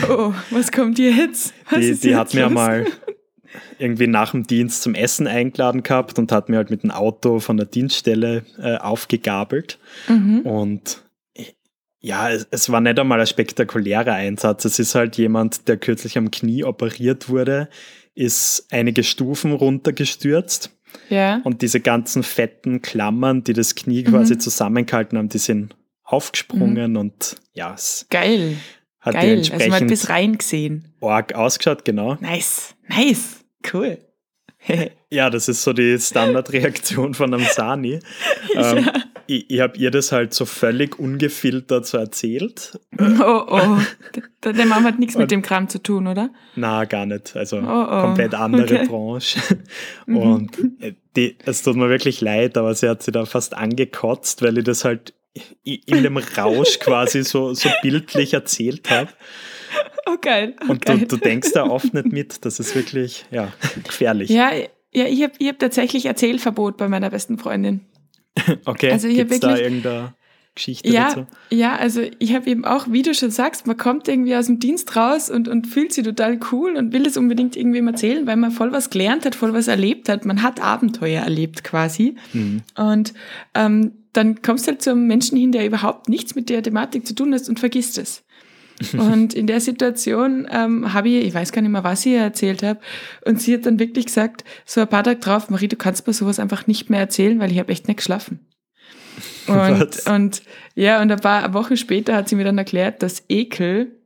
Oh, 0.10 0.34
was 0.52 0.72
kommt 0.72 0.98
jetzt? 0.98 1.54
Was 1.70 1.80
die 1.80 1.96
die 1.96 2.16
hat 2.16 2.34
mir 2.34 2.50
mal 2.50 2.86
irgendwie 3.80 4.08
nach 4.08 4.32
dem 4.32 4.46
Dienst 4.48 4.82
zum 4.82 4.96
Essen 4.96 5.28
eingeladen 5.28 5.84
gehabt 5.84 6.18
und 6.20 6.32
hat 6.32 6.50
mir 6.50 6.58
halt 6.58 6.70
mit 6.70 6.84
dem 6.84 6.92
Auto 6.92 7.40
von 7.40 7.58
der 7.58 7.66
Dienststelle 7.66 8.44
äh, 8.60 8.78
aufgegabelt. 8.78 9.80
Mhm. 10.08 10.42
Und 10.42 11.04
ja, 12.00 12.30
es, 12.30 12.48
es, 12.50 12.72
war 12.72 12.82
nicht 12.82 13.00
einmal 13.00 13.20
ein 13.20 13.28
spektakulärer 13.28 14.14
Einsatz. 14.14 14.66
Es 14.66 14.80
ist 14.80 14.96
halt 14.96 15.18
jemand, 15.18 15.68
der 15.68 15.78
kürzlich 15.78 16.18
am 16.18 16.32
Knie 16.32 16.64
operiert 16.64 17.30
wurde, 17.30 17.70
ist 18.16 18.68
einige 18.72 19.04
Stufen 19.04 19.54
runtergestürzt. 19.54 20.72
Ja. 21.10 21.42
Und 21.44 21.62
diese 21.62 21.80
ganzen 21.80 22.24
fetten 22.24 22.82
Klammern, 22.82 23.44
die 23.44 23.54
das 23.54 23.76
Knie 23.76 24.04
quasi 24.04 24.34
mhm. 24.34 24.40
zusammengehalten 24.40 25.18
haben, 25.18 25.30
die 25.30 25.38
sind 25.38 25.76
aufgesprungen 26.04 26.92
mhm. 26.92 26.98
und 26.98 27.38
ja, 27.54 27.74
es 27.74 28.08
Geil. 28.10 28.58
hat 29.00 29.14
Geil. 29.14 29.38
Also 29.40 29.70
man 29.70 29.72
hat 29.72 29.88
bis 29.88 30.10
rein 30.10 30.38
gesehen. 30.38 30.94
Org 31.00 31.34
ausgeschaut, 31.34 31.86
genau. 31.86 32.18
Nice, 32.20 32.76
nice. 32.90 33.41
Cool. 33.72 33.98
ja, 35.10 35.30
das 35.30 35.48
ist 35.48 35.64
so 35.64 35.74
die 35.74 35.98
Standardreaktion 36.00 37.14
von 37.14 37.34
einem 37.34 37.46
Sani. 37.46 38.00
ähm, 38.56 38.78
ja. 38.78 38.94
Ich, 39.28 39.50
ich 39.50 39.60
habe 39.62 39.78
ihr 39.78 39.92
das 39.92 40.12
halt 40.12 40.34
so 40.34 40.46
völlig 40.46 41.00
ungefiltert 41.00 41.86
so 41.86 41.98
erzählt. 41.98 42.80
Oh, 43.00 43.44
oh. 43.48 43.78
Der, 44.44 44.54
der 44.54 44.66
Mann 44.66 44.84
hat 44.84 45.00
nichts 45.00 45.16
mit 45.16 45.32
dem 45.32 45.42
Kram 45.42 45.70
zu 45.70 45.82
tun, 45.82 46.08
oder? 46.08 46.32
Na, 46.56 46.86
gar 46.86 47.06
nicht. 47.06 47.36
Also 47.36 47.58
oh, 47.58 47.62
oh. 47.62 48.02
komplett 48.02 48.34
andere 48.34 48.76
okay. 48.76 48.88
Branche. 48.88 49.40
Mhm. 50.06 50.18
Und 50.18 50.58
äh, 50.82 50.94
die, 51.16 51.38
es 51.46 51.62
tut 51.62 51.76
mir 51.76 51.90
wirklich 51.90 52.22
leid, 52.22 52.58
aber 52.58 52.74
sie 52.74 52.90
hat 52.90 53.04
sie 53.04 53.12
da 53.12 53.26
fast 53.26 53.56
angekotzt, 53.56 54.42
weil 54.42 54.58
ich 54.58 54.64
das 54.64 54.84
halt 54.84 55.14
in 55.64 56.04
dem 56.04 56.18
Rausch 56.18 56.80
quasi 56.80 57.24
so, 57.24 57.54
so 57.54 57.70
bildlich 57.82 58.34
erzählt 58.34 58.90
habe. 58.90 59.10
Oh 60.12 60.18
geil. 60.20 60.56
Oh, 60.68 60.72
und 60.72 60.88
Du, 60.88 60.98
du 61.06 61.18
denkst 61.18 61.52
da 61.54 61.66
oft 61.66 61.94
nicht 61.94 62.12
mit. 62.12 62.40
Das 62.46 62.60
ist 62.60 62.76
wirklich 62.76 63.26
ja, 63.32 63.52
gefährlich. 63.84 64.30
Ja, 64.30 64.52
ja 64.94 65.06
ich 65.06 65.22
habe 65.24 65.34
ich 65.38 65.48
hab 65.48 65.60
tatsächlich 65.60 66.06
Erzählverbot 66.06 66.78
bei 66.78 66.88
meiner 66.88 67.10
besten 67.10 67.38
Freundin. 67.38 67.82
okay, 68.66 68.92
also 68.92 69.08
ich 69.08 69.18
Gibt's 69.18 69.40
da 69.40 69.58
irgendein 69.58 70.14
Geschichte 70.56 70.90
ja, 70.90 71.10
dazu? 71.10 71.28
Ja, 71.50 71.76
also 71.76 72.02
ich 72.20 72.34
habe 72.34 72.50
eben 72.50 72.66
auch, 72.66 72.88
wie 72.90 73.04
du 73.04 73.14
schon 73.14 73.32
sagst, 73.32 73.68
man 73.68 73.78
kommt 73.78 74.08
irgendwie 74.08 74.36
aus 74.36 74.48
dem 74.48 74.60
Dienst 74.60 74.96
raus 74.96 75.30
und, 75.30 75.48
und 75.48 75.68
fühlt 75.68 75.94
sich 75.94 76.04
total 76.04 76.40
cool 76.52 76.76
und 76.76 76.92
will 76.92 77.06
es 77.06 77.16
unbedingt 77.16 77.56
irgendwem 77.56 77.88
erzählen, 77.88 78.28
weil 78.28 78.36
man 78.36 78.52
voll 78.52 78.72
was 78.74 78.90
gelernt 78.90 79.26
hat, 79.26 79.36
voll 79.36 79.54
was 79.54 79.68
erlebt 79.68 80.10
hat. 80.10 80.26
Man 80.26 80.44
hat 80.44 80.62
Abenteuer 80.62 81.24
erlebt 81.24 81.64
quasi. 81.64 82.16
Mhm. 82.34 82.64
Und 82.76 83.14
ähm, 83.54 83.94
dann 84.14 84.42
kommst 84.42 84.68
du 84.68 84.72
halt 84.72 84.82
zu 84.82 84.92
einem 84.92 85.08
Menschen 85.08 85.38
hin, 85.38 85.54
der 85.54 85.66
überhaupt 85.66 86.10
nichts 86.10 86.36
mit 86.36 86.50
der 86.50 86.62
Thematik 86.62 87.08
zu 87.08 87.16
tun 87.16 87.34
hat 87.34 87.48
und 87.48 87.60
vergisst 87.60 87.98
es. 87.98 88.24
Und 88.98 89.34
in 89.34 89.48
der 89.48 89.60
Situation 89.60 90.48
ähm, 90.52 90.94
habe 90.94 91.10
ich, 91.10 91.26
ich 91.26 91.34
weiß 91.34 91.52
gar 91.52 91.62
nicht 91.62 91.72
mehr, 91.72 91.84
was 91.84 92.06
ich 92.06 92.14
ihr 92.14 92.22
erzählt 92.22 92.64
habe, 92.64 92.80
und 93.26 93.42
sie 93.42 93.54
hat 93.54 93.66
dann 93.66 93.80
wirklich 93.80 94.06
gesagt, 94.06 94.44
so 94.66 94.82
ein 94.82 94.88
paar 94.88 95.04
Tage 95.04 95.20
drauf, 95.20 95.50
Marie, 95.50 95.68
du 95.68 95.76
kannst 95.76 96.08
mir 96.08 96.14
sowas 96.14 96.40
einfach 96.40 96.68
nicht 96.68 96.90
mehr 96.90 97.00
erzählen, 97.00 97.40
weil 97.40 97.52
ich 97.52 97.60
habe 97.60 97.72
echt 97.72 97.88
nicht 97.88 97.98
geschlafen. 97.98 98.40
Und, 99.48 100.08
und 100.08 100.44
ja, 100.76 101.02
und 101.02 101.12
ein 101.12 101.20
paar 101.20 101.54
Wochen 101.54 101.76
später 101.76 102.16
hat 102.16 102.30
sie 102.30 102.36
mir 102.36 102.46
dann 102.46 102.58
erklärt, 102.58 103.04
dass 103.04 103.24
Ekel 103.28 104.01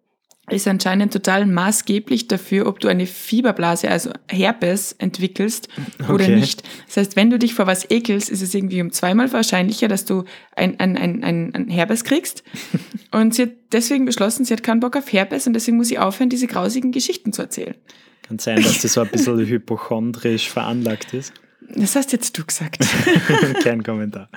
ist 0.50 0.68
anscheinend 0.68 1.12
total 1.12 1.46
maßgeblich 1.48 2.28
dafür, 2.28 2.68
ob 2.68 2.80
du 2.80 2.88
eine 2.88 3.08
Fieberblase, 3.08 3.90
also 3.90 4.12
Herpes, 4.30 4.94
entwickelst 4.94 5.70
oder 6.08 6.26
okay. 6.26 6.36
nicht. 6.36 6.64
Das 6.86 6.98
heißt, 6.98 7.16
wenn 7.16 7.32
du 7.32 7.40
dich 7.40 7.56
vor 7.56 7.66
was 7.66 7.90
ekelst, 7.90 8.30
ist 8.30 8.42
es 8.42 8.54
irgendwie 8.54 8.82
um 8.82 8.92
zweimal 8.92 9.32
wahrscheinlicher, 9.34 9.88
dass 9.88 10.06
du 10.06 10.24
ein, 10.56 10.80
ein, 10.80 10.98
ein, 10.98 11.24
ein, 11.24 11.56
ein 11.56 11.70
Herpes 11.70 12.04
kriegst. 12.04 12.44
Und 13.12 13.34
sie 13.34 13.44
hat 13.44 13.52
deswegen 13.72 14.06
beschlossen, 14.06 14.46
sie 14.46 14.54
hat 14.54 14.62
keinen 14.62 14.82
Bock 14.82 14.96
auf 14.98 15.12
Herpes 15.12 15.48
und 15.48 15.54
deswegen 15.54 15.78
muss 15.78 15.88
sie 15.88 16.00
aufhören, 16.00 16.30
diese 16.30 16.48
grausigen 16.48 16.92
Geschichten 16.92 17.32
zu 17.32 17.44
erzählen. 17.44 17.76
Kann 18.24 18.40
sein, 18.40 18.62
dass 18.62 18.82
sie 18.82 18.88
so 18.90 19.02
ein 19.02 19.08
bisschen 19.08 19.40
hypochondrisch 19.48 20.50
veranlagt 20.50 21.14
ist. 21.14 21.32
Das 21.70 21.96
hast 21.96 22.12
jetzt 22.12 22.38
du 22.38 22.46
gesagt. 22.46 22.86
Kein 23.64 23.84
Kommentar. 23.84 24.30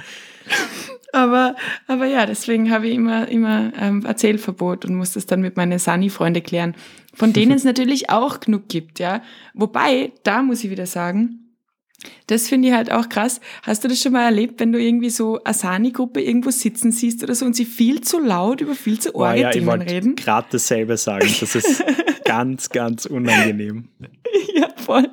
Aber, 1.13 1.57
aber 1.87 2.07
ja, 2.07 2.27
deswegen 2.27 2.71
habe 2.71 2.89
ich 2.89 2.95
immer, 2.95 3.29
immer 3.29 3.73
ähm, 3.81 4.05
Erzählverbot 4.05 4.85
und 4.85 4.95
muss 4.95 5.15
das 5.15 5.27
dann 5.27 5.41
mit 5.41 5.57
meinen 5.57 5.79
Sani-Freunde 5.79 6.43
klären, 6.43 6.75
von 7.15 7.33
denen 7.33 7.53
es 7.53 7.65
natürlich 7.65 8.11
auch 8.11 8.41
genug 8.41 8.69
gibt, 8.69 8.99
ja. 8.99 9.23
Wobei, 9.55 10.13
da 10.23 10.43
muss 10.43 10.65
ich 10.65 10.71
wieder 10.71 10.87
sagen, 10.87 11.49
das 12.29 12.49
finde 12.49 12.69
ich 12.69 12.75
halt 12.75 12.93
auch 12.93 13.09
krass. 13.09 13.41
Hast 13.63 13.83
du 13.83 13.89
das 13.89 14.01
schon 14.01 14.13
mal 14.13 14.25
erlebt, 14.25 14.61
wenn 14.61 14.71
du 14.71 14.81
irgendwie 14.81 15.11
so 15.11 15.41
Asani-Gruppe 15.43 16.21
irgendwo 16.21 16.51
sitzen 16.51 16.93
siehst 16.93 17.25
oder 17.25 17.35
so 17.35 17.45
und 17.45 17.57
sie 17.57 17.65
viel 17.65 18.03
zu 18.03 18.21
laut 18.21 18.61
über 18.61 18.75
viel 18.75 19.01
zu 19.01 19.15
orge 19.17 19.41
oh, 19.41 19.43
ja, 19.43 19.51
Themen 19.51 19.83
reden? 19.83 20.15
gerade 20.15 20.47
dasselbe 20.53 20.97
sagen. 20.97 21.29
Das 21.41 21.55
ist 21.57 21.83
ganz, 22.25 22.69
ganz 22.69 23.07
unangenehm. 23.07 23.89
Ja, 24.55 24.69
voll. 24.77 25.09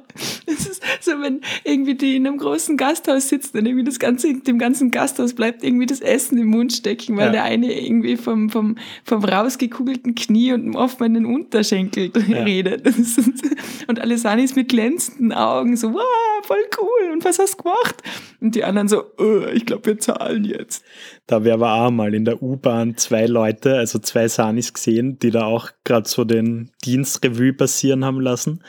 Das 0.46 0.66
ist 0.66 0.82
so, 1.02 1.12
wenn 1.22 1.42
irgendwie 1.64 1.96
die 1.96 2.16
in 2.16 2.26
einem 2.26 2.38
großen 2.38 2.78
Gasthaus 2.78 3.30
sitzen 3.30 3.58
und 3.58 3.66
irgendwie 3.66 3.84
das 3.84 4.00
ganze, 4.00 4.34
dem 4.34 4.58
ganzen 4.58 4.92
Gasthaus 4.92 5.34
bleibt 5.34 5.64
irgendwie 5.64 5.86
das 5.86 6.02
Essen 6.02 6.38
im 6.38 6.48
Mund 6.48 6.74
stecken, 6.74 7.18
weil 7.18 7.28
ja. 7.28 7.32
der 7.32 7.44
eine 7.44 7.72
irgendwie 7.72 8.16
vom, 8.18 8.50
vom, 8.50 8.78
vom 9.04 9.24
rausgekugelten 9.24 10.16
Knie 10.16 10.54
und 10.54 10.64
dem 10.64 10.76
offenen 10.76 11.26
Unterschenkel 11.26 12.12
ja. 12.28 12.44
redet. 12.44 12.84
und 13.88 14.00
alle 14.00 14.18
Sanis 14.18 14.56
mit 14.56 14.70
glänzenden 14.70 15.34
Augen 15.34 15.76
so, 15.78 15.94
wow, 15.94 16.02
voll 16.44 16.66
cool. 16.80 17.12
Und 17.14 17.26
was 17.26 17.40
hast 17.40 17.60
du 17.60 17.64
gemacht? 17.64 18.02
Und 18.42 18.56
die 18.56 18.64
anderen 18.64 18.88
so, 18.88 19.04
oh, 19.18 19.46
ich 19.54 19.66
glaube, 19.66 19.86
wir 19.88 20.00
zahlen 20.00 20.46
jetzt. 20.46 20.84
Da 21.28 21.44
wäre 21.44 21.56
aber 21.56 21.74
auch 21.74 21.92
mal 21.92 22.14
in 22.14 22.26
der 22.26 22.42
U-Bahn 22.42 22.98
zwei 22.98 23.26
Leute, 23.26 23.78
also 23.78 24.00
zwei 24.00 24.28
Sanis 24.28 24.74
gesehen, 24.74 25.20
die 25.20 25.32
da 25.32 25.46
auch 25.46 25.72
gerade 25.86 26.10
so 26.10 26.26
den 26.26 26.72
Dienstrevue 26.84 27.54
passieren 27.54 28.04
haben 28.04 28.20
lassen. 28.20 28.62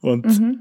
Und 0.00 0.26
mhm. 0.26 0.60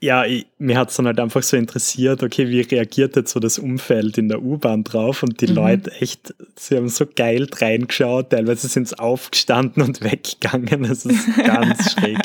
ja, 0.00 0.24
ich, 0.24 0.46
mir 0.56 0.78
hat 0.78 0.88
es 0.88 0.96
dann 0.96 1.06
halt 1.06 1.20
einfach 1.20 1.42
so 1.42 1.58
interessiert, 1.58 2.22
okay, 2.22 2.48
wie 2.48 2.62
reagiert 2.62 3.16
jetzt 3.16 3.32
so 3.32 3.40
das 3.40 3.58
Umfeld 3.58 4.16
in 4.16 4.28
der 4.28 4.42
U-Bahn 4.42 4.84
drauf? 4.84 5.22
Und 5.22 5.42
die 5.42 5.48
mhm. 5.48 5.54
Leute 5.54 5.92
echt, 6.00 6.34
sie 6.56 6.76
haben 6.76 6.88
so 6.88 7.04
geil 7.06 7.46
reingeschaut, 7.52 8.30
teilweise 8.30 8.68
sind 8.68 8.88
sie 8.88 8.98
aufgestanden 8.98 9.82
und 9.82 10.00
weggegangen. 10.04 10.84
Das 10.84 11.04
ist 11.04 11.36
ganz 11.36 11.92
schräg, 11.92 12.18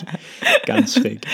ganz 0.66 0.96
schräg. 0.96 1.26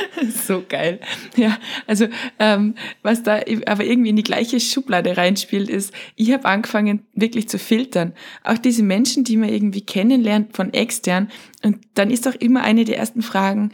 so 0.46 0.62
geil. 0.68 1.00
Ja, 1.36 1.58
also 1.86 2.08
ähm, 2.38 2.74
was 3.02 3.22
da 3.22 3.40
aber 3.66 3.84
irgendwie 3.84 4.10
in 4.10 4.16
die 4.16 4.22
gleiche 4.22 4.60
Schublade 4.60 5.16
reinspielt, 5.16 5.68
ist, 5.68 5.92
ich 6.16 6.32
habe 6.32 6.44
angefangen 6.46 7.06
wirklich 7.14 7.48
zu 7.48 7.58
filtern. 7.58 8.14
Auch 8.44 8.58
diese 8.58 8.82
Menschen, 8.82 9.24
die 9.24 9.36
man 9.36 9.48
irgendwie 9.48 9.82
kennenlernt 9.82 10.56
von 10.56 10.72
extern. 10.72 11.30
Und 11.62 11.78
dann 11.94 12.10
ist 12.10 12.26
doch 12.26 12.34
immer 12.34 12.62
eine 12.62 12.84
der 12.84 12.98
ersten 12.98 13.22
Fragen, 13.22 13.72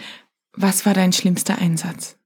was 0.52 0.86
war 0.86 0.94
dein 0.94 1.12
schlimmster 1.12 1.58
Einsatz? 1.58 2.16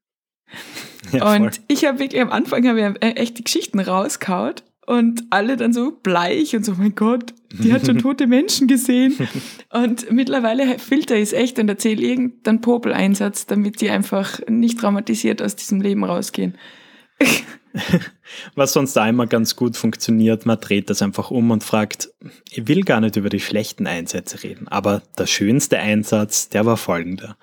Ja, 1.13 1.35
und 1.35 1.61
ich 1.69 1.85
habe 1.85 1.99
wirklich 1.99 2.21
am 2.21 2.31
Anfang 2.31 2.67
habe 2.67 2.81
ich 2.81 3.03
äh, 3.03 3.13
echt 3.13 3.39
die 3.39 3.45
Geschichten 3.45 3.81
rauskaut 3.81 4.63
und 4.87 5.25
alle 5.31 5.57
dann 5.57 5.73
so 5.73 5.93
bleich 5.93 6.57
und 6.57 6.65
so, 6.65 6.75
mein 6.75 6.95
Gott, 6.95 7.35
die 7.53 7.73
hat 7.73 7.87
schon 7.87 7.99
tote 8.03 8.27
Menschen 8.27 8.67
gesehen. 8.67 9.15
Und 9.71 10.11
mittlerweile 10.11 10.79
filter 10.79 11.15
ich 11.15 11.23
es 11.23 11.33
echt 11.33 11.59
und 11.59 11.69
erzähle 11.69 12.03
irgendeinen 12.03 12.61
Popel-Einsatz, 12.61 13.47
damit 13.47 13.81
die 13.81 13.91
einfach 13.91 14.41
nicht 14.49 14.81
traumatisiert 14.81 15.41
aus 15.41 15.57
diesem 15.57 15.81
Leben 15.81 16.05
rausgehen. 16.05 16.59
Was 18.55 18.73
sonst 18.73 18.95
da 18.95 19.09
immer 19.09 19.27
ganz 19.27 19.57
gut 19.57 19.77
funktioniert, 19.77 20.47
man 20.47 20.61
dreht 20.61 20.91
das 20.91 21.03
einfach 21.03 21.31
um 21.31 21.51
und 21.51 21.63
fragt, 21.63 22.11
ich 22.51 22.67
will 22.69 22.83
gar 22.83 23.01
nicht 23.01 23.17
über 23.17 23.29
die 23.29 23.41
schlechten 23.41 23.87
Einsätze 23.87 24.43
reden, 24.43 24.69
aber 24.69 25.03
der 25.19 25.27
schönste 25.27 25.79
Einsatz, 25.79 26.49
der 26.49 26.67
war 26.67 26.77
folgender. 26.77 27.37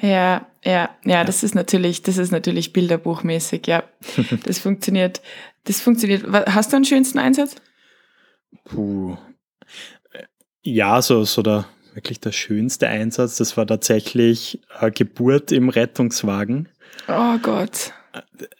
Ja, 0.00 0.46
ja, 0.62 0.90
ja, 1.04 1.24
das 1.24 1.42
ist 1.42 1.54
natürlich, 1.54 2.02
das 2.02 2.18
ist 2.18 2.30
natürlich 2.30 2.72
bilderbuchmäßig, 2.72 3.66
ja. 3.66 3.84
Das 4.44 4.58
funktioniert, 4.58 5.22
das 5.66 5.80
funktioniert. 5.80 6.24
Hast 6.26 6.72
du 6.72 6.76
einen 6.76 6.84
schönsten 6.84 7.18
Einsatz? 7.18 7.56
Puh. 8.64 9.16
Ja, 10.62 11.00
so, 11.02 11.24
so 11.24 11.42
der, 11.42 11.66
wirklich 11.94 12.20
der 12.20 12.32
schönste 12.32 12.88
Einsatz, 12.88 13.36
das 13.36 13.56
war 13.56 13.66
tatsächlich 13.66 14.60
äh, 14.80 14.90
Geburt 14.90 15.52
im 15.52 15.68
Rettungswagen. 15.68 16.68
Oh 17.08 17.38
Gott. 17.38 17.92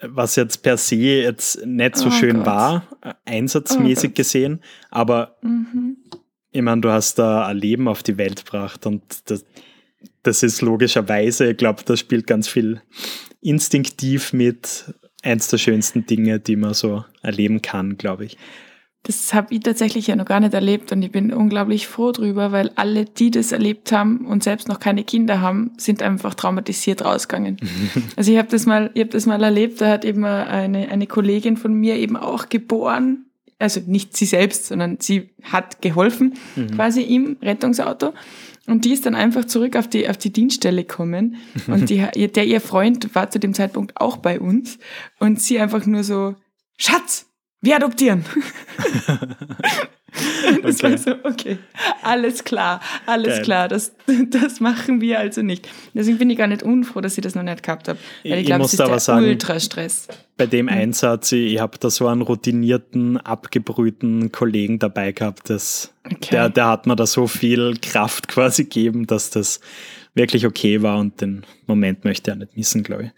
Was 0.03 0.37
jetzt 0.37 0.63
per 0.63 0.77
se 0.77 0.97
jetzt 0.97 1.65
nicht 1.65 1.97
so 1.97 2.09
oh 2.09 2.11
schön 2.11 2.39
Gott. 2.39 2.47
war, 2.47 2.87
äh, 3.03 3.15
einsatzmäßig 3.25 4.11
oh 4.11 4.15
gesehen, 4.15 4.61
aber 4.91 5.37
mhm. 5.43 5.97
ich 6.51 6.63
meine, 6.63 6.83
du 6.83 6.91
hast 6.91 7.19
da 7.19 7.47
ein 7.47 7.57
Leben 7.57 7.89
auf 7.89 8.03
die 8.03 8.19
Welt 8.19 8.45
gebracht 8.45 8.85
und 8.87 9.03
das, 9.31 9.45
das 10.23 10.43
ist 10.43 10.61
logischerweise, 10.61 11.51
ich 11.51 11.57
glaube, 11.57 11.83
das 11.85 11.99
spielt 11.99 12.27
ganz 12.27 12.49
viel 12.49 12.83
instinktiv 13.41 14.33
mit 14.33 14.95
eins 15.27 15.49
der 15.49 15.59
schönsten 15.59 16.07
Dinge, 16.07 16.41
die 16.41 16.57
man 16.57 16.75
so 16.75 17.05
erleben 17.23 17.61
kann, 17.61 17.97
glaube 17.97 18.25
ich. 18.25 18.39
Das 19.03 19.33
habe 19.35 19.55
ich 19.55 19.61
tatsächlich 19.61 20.09
ja 20.09 20.17
noch 20.17 20.25
gar 20.25 20.41
nicht 20.41 20.53
erlebt 20.53 20.91
und 20.91 21.01
ich 21.01 21.13
bin 21.13 21.33
unglaublich 21.33 21.87
froh 21.87 22.11
drüber, 22.11 22.51
weil 22.51 22.73
alle, 22.75 23.05
die 23.05 23.31
das 23.31 23.53
erlebt 23.53 23.93
haben 23.93 24.27
und 24.27 24.43
selbst 24.43 24.67
noch 24.67 24.81
keine 24.81 25.05
Kinder 25.05 25.41
haben, 25.41 25.71
sind 25.79 26.03
einfach 26.03 26.35
traumatisiert 26.35 27.05
rausgegangen. 27.05 27.59
also 28.17 28.33
ich 28.33 28.39
habe 28.39 28.49
das 28.49 28.67
mal, 28.67 28.91
ich 28.95 29.03
habe 29.03 29.11
das 29.11 29.27
mal 29.27 29.41
erlebt, 29.41 29.81
da 29.81 29.91
hat 29.91 30.05
eben 30.05 30.25
eine, 30.25 30.89
eine 30.89 31.07
Kollegin 31.07 31.57
von 31.57 31.73
mir 31.73 31.95
eben 31.97 32.17
auch 32.17 32.49
geboren, 32.49 33.27
also 33.61 33.81
nicht 33.87 34.17
sie 34.17 34.27
selbst, 34.27 34.67
sondern 34.67 34.99
sie 35.01 35.31
hat 35.45 35.81
geholfen, 35.83 36.35
mhm. 36.57 36.73
quasi 36.73 37.03
im 37.03 37.37
Rettungsauto. 37.41 38.13
Und 38.67 38.85
die 38.85 38.93
ist 38.93 39.07
dann 39.07 39.15
einfach 39.15 39.45
zurück 39.45 39.77
auf 39.77 39.89
die, 39.89 40.09
auf 40.09 40.17
die 40.17 40.33
Dienststelle 40.33 40.83
gekommen. 40.83 41.37
Und 41.67 41.91
die, 41.91 42.07
der 42.29 42.47
ihr 42.47 42.61
Freund 42.61 43.15
war 43.15 43.31
zu 43.31 43.39
dem 43.39 43.55
Zeitpunkt 43.55 44.01
auch 44.01 44.17
bei 44.17 44.41
uns. 44.41 44.79
Und 45.19 45.41
sie 45.41 45.59
einfach 45.59 45.87
nur 45.87 46.05
so, 46.05 46.35
Schatz, 46.77 47.27
wir 47.61 47.77
adoptieren. 47.77 48.25
das 50.63 50.77
okay. 50.77 50.91
war 50.91 50.99
so, 50.99 51.11
okay, 51.25 51.59
alles 52.03 52.45
klar, 52.45 52.81
alles 53.07 53.37
Geil. 53.37 53.43
klar, 53.43 53.69
das, 53.69 53.93
das 54.31 54.61
machen 54.61 55.01
wir 55.01 55.19
also 55.19 55.43
nicht. 55.43 55.69
Deswegen 55.95 56.19
bin 56.19 56.31
ich 56.31 56.39
gar 56.39 56.47
nicht 56.47 56.63
unfroh, 56.63 57.01
dass 57.01 57.17
ich 57.17 57.23
das 57.23 57.35
noch 57.35 57.43
nicht 57.43 57.63
gehabt 57.63 57.89
habe. 57.89 57.99
Weil 58.23 58.33
ich, 58.33 58.41
ich 58.41 58.47
glaube, 58.47 58.65
es 58.65 58.73
ist 58.73 58.81
der 58.81 58.99
sagen, 58.99 59.27
Ultrastress. 59.27 60.09
Bei 60.37 60.47
dem 60.47 60.67
mhm. 60.67 60.73
Einsatz, 60.73 61.33
ich, 61.33 61.55
ich 61.55 61.61
habe 61.61 61.79
da 61.79 61.91
so 61.91 62.07
einen 62.07 62.23
routinierten, 62.23 63.17
abgebrühten 63.19 64.33
Kollegen 64.33 64.79
dabei 64.79 65.13
gehabt, 65.13 65.51
dass 65.51 65.95
okay. 66.05 66.31
der, 66.31 66.49
der 66.51 66.67
hat 66.69 66.87
mir 66.87 66.97
da 66.97 67.07
so 67.07 67.27
viel 67.27 67.77
Kraft 67.81 68.29
quasi 68.29 68.65
gegeben, 68.65 69.07
dass 69.07 69.31
das 69.31 69.61
wirklich 70.15 70.47
okay 70.47 70.83
war 70.83 70.99
und 70.99 71.21
den 71.21 71.45
Moment 71.67 72.05
möchte 72.05 72.31
er 72.31 72.37
nicht 72.37 72.57
missen, 72.57 72.83
glaube 72.83 73.05
ich. 73.05 73.11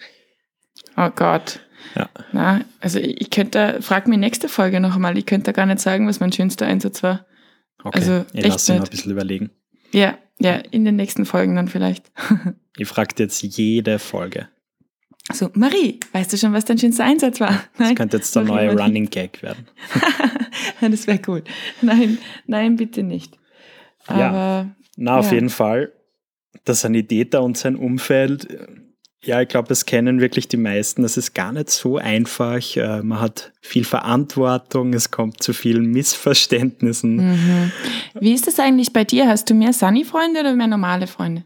Oh 0.96 1.11
Gott. 1.14 1.61
Ja. 1.94 2.08
Na, 2.32 2.60
also 2.80 2.98
ich 2.98 3.30
könnte, 3.30 3.78
frag 3.80 4.08
mich 4.08 4.18
nächste 4.18 4.48
Folge 4.48 4.80
noch 4.80 4.94
einmal, 4.94 5.16
ich 5.18 5.26
könnte 5.26 5.52
gar 5.52 5.66
nicht 5.66 5.80
sagen, 5.80 6.06
was 6.06 6.20
mein 6.20 6.32
schönster 6.32 6.66
Einsatz 6.66 7.02
war. 7.02 7.26
Okay, 7.82 7.98
also, 7.98 8.24
ich 8.32 8.46
lasse 8.46 8.72
mal 8.72 8.82
ein 8.82 8.90
bisschen 8.90 9.12
überlegen. 9.12 9.50
Ja, 9.92 10.18
ja, 10.38 10.54
in 10.54 10.84
den 10.84 10.96
nächsten 10.96 11.24
Folgen 11.24 11.56
dann 11.56 11.68
vielleicht. 11.68 12.10
ich 12.76 12.88
frage 12.88 13.14
jetzt 13.18 13.42
jede 13.42 13.98
Folge. 13.98 14.48
So, 15.32 15.50
Marie, 15.54 16.00
weißt 16.12 16.32
du 16.32 16.36
schon, 16.38 16.52
was 16.54 16.64
dein 16.64 16.78
schönster 16.78 17.04
Einsatz 17.04 17.40
war? 17.40 17.50
Nein? 17.78 17.90
Das 17.90 17.94
könnte 17.96 18.16
jetzt 18.16 18.34
der 18.34 18.44
neue 18.44 18.72
Running 18.72 19.10
Gag 19.10 19.42
werden. 19.42 19.66
das 20.80 21.06
wäre 21.06 21.18
gut. 21.18 21.44
Nein, 21.82 22.18
nein, 22.46 22.76
bitte 22.76 23.02
nicht. 23.02 23.38
Aber, 24.06 24.18
ja, 24.18 24.76
na, 24.96 25.18
auf 25.18 25.26
ja. 25.26 25.34
jeden 25.34 25.50
Fall. 25.50 25.92
Der 26.66 26.74
Sanitäter 26.74 27.42
und 27.42 27.58
sein 27.58 27.76
Umfeld 27.76 28.48
Ja, 29.24 29.42
ich 29.42 29.48
glaube, 29.48 29.68
das 29.68 29.85
kennen 29.85 30.20
wirklich 30.20 30.46
die 30.46 30.57
meisten. 30.57 31.02
Das 31.02 31.16
ist 31.16 31.35
gar 31.35 31.52
nicht 31.52 31.70
so 31.70 31.96
einfach. 31.96 32.76
Äh, 32.76 33.02
man 33.02 33.20
hat 33.20 33.52
viel 33.61 33.85
Verantwortung, 33.85 34.94
es 34.94 35.11
kommt 35.11 35.42
zu 35.42 35.52
vielen 35.52 35.90
Missverständnissen. 35.90 37.16
Mhm. 37.16 37.72
Wie 38.20 38.33
ist 38.33 38.46
das 38.46 38.61
eigentlich 38.61 38.92
bei 38.92 39.04
dir? 39.04 39.28
Hast 39.28 39.50
du 39.50 39.54
mehr 39.54 39.72
Sunny-Freunde 39.72 40.40
oder 40.40 40.54
mehr 40.54 40.68
normale 40.68 41.09
Freunde? 41.09 41.44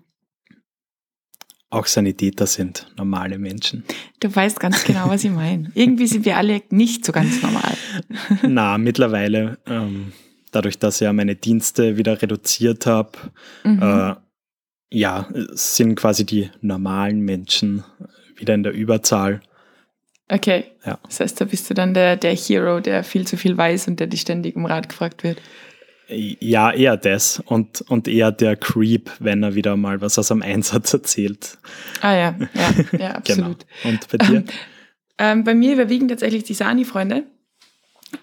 Auch 1.71 1.87
Sanitäter 1.87 2.47
sind 2.47 2.87
normale 2.99 3.39
Menschen. 3.39 3.85
Du 4.21 4.35
weißt 4.35 4.61
ganz 4.61 4.85
genau, 4.85 5.09
was 5.09 5.25
ich 5.25 5.31
meine. 5.31 5.73
Irgendwie 5.75 6.07
sind 6.07 6.27
wir 6.27 6.37
alle 6.37 6.61
nicht 6.69 7.07
so 7.07 7.13
ganz 7.13 7.41
normal. 7.41 7.73
Na, 8.47 8.77
mittlerweile, 8.77 9.57
ähm, 9.67 10.13
dadurch, 10.51 10.79
dass 10.79 10.97
ich 10.97 11.07
ja 11.07 11.15
meine 11.15 11.35
Dienste 11.35 11.97
wieder 11.97 12.21
reduziert 12.21 12.85
habe, 12.85 13.13
mhm. 13.65 13.81
äh, 13.81 14.15
ja, 14.93 15.27
sind 15.53 15.95
quasi 15.97 16.27
die 16.27 16.51
normalen 16.61 17.21
Menschen 17.21 17.83
wieder 18.37 18.55
in 18.55 18.63
der 18.63 18.73
Überzahl. 18.73 19.41
Okay. 20.29 20.65
Ja. 20.85 20.99
Das 21.05 21.21
heißt, 21.21 21.41
da 21.41 21.45
bist 21.45 21.69
du 21.69 21.75
dann 21.75 21.95
der, 21.95 22.17
der 22.17 22.35
Hero, 22.35 22.81
der 22.81 23.05
viel 23.05 23.27
zu 23.27 23.37
viel 23.37 23.57
weiß 23.57 23.89
und 23.89 24.01
der 24.01 24.07
dich 24.07 24.21
ständig 24.21 24.57
um 24.57 24.67
Rat 24.67 24.89
gefragt 24.89 25.25
wird. 25.25 25.41
Ja, 26.09 26.73
eher 26.73 26.97
das 26.97 27.43
und, 27.47 27.81
und 27.83 28.07
eher 28.07 28.33
der 28.33 28.57
Creep, 28.57 29.11
wenn 29.19 29.43
er 29.43 29.55
wieder 29.55 29.77
mal 29.77 30.01
was 30.01 30.19
aus 30.19 30.31
einem 30.31 30.43
Einsatz 30.43 30.93
erzählt. 30.93 31.59
Ah 32.03 32.15
ja, 32.15 32.35
ja, 32.55 32.99
ja 32.99 33.11
absolut. 33.15 33.65
genau. 33.83 33.95
Und 33.95 34.09
bei 34.09 34.19
dir? 34.19 34.37
Ähm, 34.37 34.45
ähm, 35.19 35.45
bei 35.45 35.55
mir 35.55 35.73
überwiegen 35.73 36.09
tatsächlich 36.09 36.45
die 36.45 36.55
Sani-Freunde. 36.55 37.25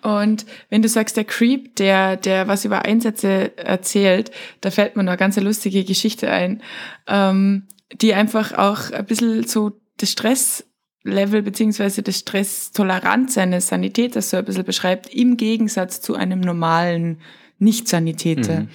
Und 0.02 0.46
wenn 0.70 0.82
du 0.82 0.88
sagst, 0.88 1.18
der 1.18 1.26
Creep, 1.26 1.76
der, 1.76 2.16
der 2.18 2.48
was 2.48 2.66
über 2.66 2.86
Einsätze 2.86 3.58
erzählt, 3.58 4.32
da 4.62 4.72
fällt 4.72 4.96
mir 4.96 5.04
noch 5.04 5.12
eine 5.12 5.18
ganz 5.18 5.38
lustige 5.38 5.84
Geschichte 5.84 6.30
ein, 6.30 6.62
ähm, 7.08 7.68
die 7.94 8.14
einfach 8.14 8.54
auch 8.54 8.92
ein 8.92 9.06
bisschen 9.06 9.48
so 9.48 9.80
das 9.98 10.12
Stresslevel 10.12 11.42
beziehungsweise 11.42 12.02
das 12.04 12.20
Stresstoleranz 12.20 13.38
eines 13.38 13.68
Sanitäters 13.68 14.30
so 14.30 14.38
ein 14.38 14.46
bisschen 14.46 14.64
beschreibt, 14.64 15.14
im 15.14 15.38
Gegensatz 15.38 16.02
zu 16.02 16.16
einem 16.16 16.40
normalen 16.40 17.20
Nicht-Sanitäter. 17.58 18.62
Mhm. 18.62 18.70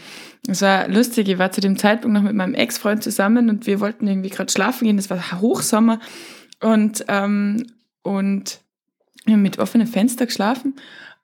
Es 0.46 0.60
war 0.60 0.88
lustig, 0.88 1.28
ich 1.28 1.38
war 1.38 1.52
zu 1.52 1.62
dem 1.62 1.78
Zeitpunkt 1.78 2.14
noch 2.14 2.22
mit 2.22 2.34
meinem 2.34 2.54
Ex-Freund 2.54 3.02
zusammen 3.02 3.48
und 3.48 3.66
wir 3.66 3.80
wollten 3.80 4.06
irgendwie 4.06 4.28
gerade 4.28 4.52
schlafen 4.52 4.84
gehen, 4.84 4.98
es 4.98 5.08
war 5.08 5.40
Hochsommer 5.40 6.00
und, 6.60 7.04
ähm, 7.08 7.66
und 8.02 8.60
mit 9.26 9.58
offenen 9.58 9.86
Fenster 9.86 10.26
geschlafen 10.26 10.74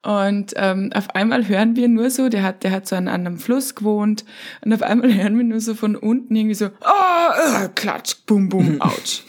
und 0.03 0.55
ähm, 0.57 0.91
auf 0.95 1.11
einmal 1.15 1.47
hören 1.47 1.77
wir 1.77 1.87
nur 1.89 2.09
so, 2.09 2.31
der 2.31 2.43
hat, 2.43 2.65
der 2.65 2.71
hat 2.71 2.89
so 2.89 2.97
an 2.97 3.07
einem 3.07 3.39
Fluss 3.39 3.75
gewohnt 3.75 4.25
und 4.65 4.73
auf 4.73 4.83
einmal 4.83 5.15
hören 5.15 5.37
wir 5.37 5.45
nur 5.45 5.61
so 5.61 5.75
von 5.75 5.95
unten 5.97 6.35
irgendwie 6.35 6.55
so, 6.55 6.67
oh, 6.67 7.65
äh, 7.65 7.69
klatsch, 7.75 8.17
bum, 8.27 8.49
bum, 8.49 8.77
ouch. 8.81 9.23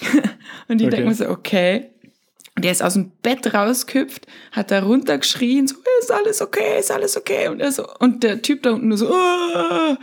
und 0.68 0.80
ich 0.80 0.86
okay. 0.86 0.90
denke 0.90 1.08
mir 1.08 1.14
so, 1.14 1.28
okay. 1.28 1.90
Und 2.56 2.64
er 2.64 2.72
ist 2.72 2.82
aus 2.82 2.94
dem 2.94 3.10
Bett 3.22 3.52
rausgehüpft, 3.54 4.26
hat 4.52 4.70
da 4.70 4.82
runtergeschrien, 4.82 5.68
so, 5.68 5.76
ist 6.00 6.10
alles 6.10 6.40
okay, 6.42 6.80
ist 6.80 6.90
alles 6.90 7.16
okay. 7.16 7.48
Und, 7.48 7.60
er 7.60 7.70
so, 7.70 7.86
und 7.98 8.22
der 8.22 8.42
Typ 8.42 8.62
da 8.62 8.72
unten 8.72 8.88
nur 8.88 8.98
so, 8.98 9.10
oh. 9.10 9.96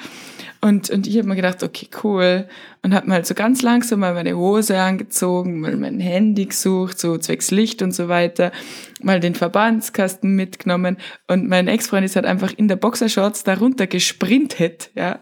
Und, 0.67 0.89
und 0.89 1.08
ich 1.08 1.17
habe 1.17 1.30
mir 1.30 1.36
gedacht, 1.36 1.63
okay, 1.63 1.88
cool. 2.03 2.45
Und 2.84 2.93
habe 2.93 3.08
mal 3.08 3.15
halt 3.15 3.25
so 3.25 3.34
ganz 3.34 3.62
langsam 3.62 4.01
mal 4.01 4.13
meine 4.13 4.36
Hose 4.36 4.77
angezogen, 4.77 5.62
mal 5.62 5.77
mein 5.77 6.01
Handy 6.01 6.45
gesucht, 6.45 6.99
so 6.99 7.17
zwecks 7.17 7.51
Licht 7.51 7.82
und 7.82 7.93
so 7.93 8.10
weiter, 8.10 8.51
mal 9.01 9.21
den 9.21 9.34
Verbandskasten 9.34 10.36
mitgenommen. 10.36 10.97
Und 11.27 11.47
mein 11.47 11.69
Ex-Freund 11.69 12.06
ist 12.06 12.17
halt 12.17 12.25
einfach 12.25 12.51
in 12.56 12.67
der 12.67 12.75
Boxershorts 12.75 13.45
darunter 13.45 13.88
gesprintet, 13.88 14.91
ja. 14.93 15.19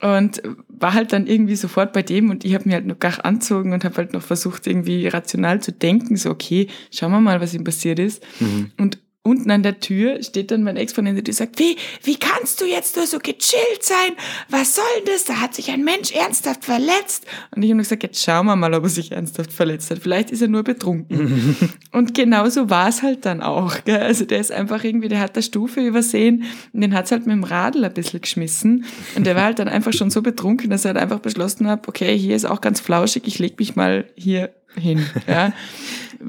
Und 0.00 0.42
war 0.68 0.94
halt 0.94 1.12
dann 1.12 1.28
irgendwie 1.28 1.54
sofort 1.54 1.92
bei 1.92 2.02
dem 2.02 2.30
und 2.30 2.44
ich 2.44 2.54
habe 2.54 2.68
mir 2.68 2.74
halt 2.74 2.86
noch 2.86 2.98
gar 2.98 3.24
anzogen 3.24 3.72
und 3.72 3.84
habe 3.84 3.98
halt 3.98 4.12
noch 4.12 4.22
versucht, 4.22 4.66
irgendwie 4.66 5.06
rational 5.06 5.62
zu 5.62 5.70
denken, 5.70 6.16
so 6.16 6.30
okay, 6.30 6.66
schauen 6.90 7.12
wir 7.12 7.20
mal, 7.20 7.40
was 7.40 7.54
ihm 7.54 7.62
passiert 7.62 8.00
ist. 8.00 8.20
Mhm. 8.40 8.72
Und 8.80 8.98
unten 9.24 9.50
an 9.52 9.62
der 9.62 9.78
Tür 9.78 10.22
steht 10.22 10.50
dann 10.50 10.64
mein 10.64 10.76
Ex-Freund, 10.76 11.26
der 11.26 11.34
sagt, 11.34 11.58
wie, 11.60 11.76
wie 12.02 12.16
kannst 12.16 12.60
du 12.60 12.64
jetzt 12.64 12.96
nur 12.96 13.06
so 13.06 13.18
gechillt 13.18 13.82
sein? 13.82 14.12
Was 14.48 14.74
soll 14.74 14.84
denn 14.98 15.14
das? 15.14 15.24
Da 15.24 15.34
hat 15.34 15.54
sich 15.54 15.70
ein 15.70 15.84
Mensch 15.84 16.12
ernsthaft 16.12 16.64
verletzt. 16.64 17.26
Und 17.54 17.62
ich 17.62 17.68
habe 17.68 17.76
nur 17.76 17.84
gesagt, 17.84 18.02
jetzt 18.02 18.22
schauen 18.22 18.46
wir 18.46 18.56
mal, 18.56 18.74
ob 18.74 18.82
er 18.82 18.88
sich 18.88 19.12
ernsthaft 19.12 19.52
verletzt 19.52 19.90
hat. 19.90 20.00
Vielleicht 20.00 20.32
ist 20.32 20.42
er 20.42 20.48
nur 20.48 20.64
betrunken. 20.64 21.72
und 21.92 22.14
genauso 22.14 22.68
war 22.68 22.88
es 22.88 23.02
halt 23.02 23.24
dann 23.24 23.42
auch. 23.42 23.84
Gell? 23.84 24.00
Also 24.00 24.24
der 24.24 24.40
ist 24.40 24.50
einfach 24.50 24.82
irgendwie, 24.82 25.08
der 25.08 25.20
hat 25.20 25.36
der 25.36 25.42
Stufe 25.42 25.80
übersehen 25.80 26.44
und 26.72 26.80
den 26.80 26.92
hat's 26.92 27.12
halt 27.12 27.26
mit 27.26 27.36
dem 27.36 27.44
Radl 27.44 27.84
ein 27.84 27.94
bisschen 27.94 28.20
geschmissen. 28.20 28.84
Und 29.14 29.24
der 29.24 29.36
war 29.36 29.44
halt 29.44 29.60
dann 29.60 29.68
einfach 29.68 29.92
schon 29.92 30.10
so 30.10 30.22
betrunken, 30.22 30.68
dass 30.68 30.84
er 30.84 30.94
halt 30.94 31.02
einfach 31.02 31.20
beschlossen 31.20 31.68
hat, 31.68 31.86
okay, 31.86 32.18
hier 32.18 32.34
ist 32.34 32.44
auch 32.44 32.60
ganz 32.60 32.80
flauschig, 32.80 33.22
ich 33.26 33.38
leg 33.38 33.56
mich 33.58 33.76
mal 33.76 34.06
hier 34.16 34.52
hin. 34.78 35.06
Ja. 35.26 35.52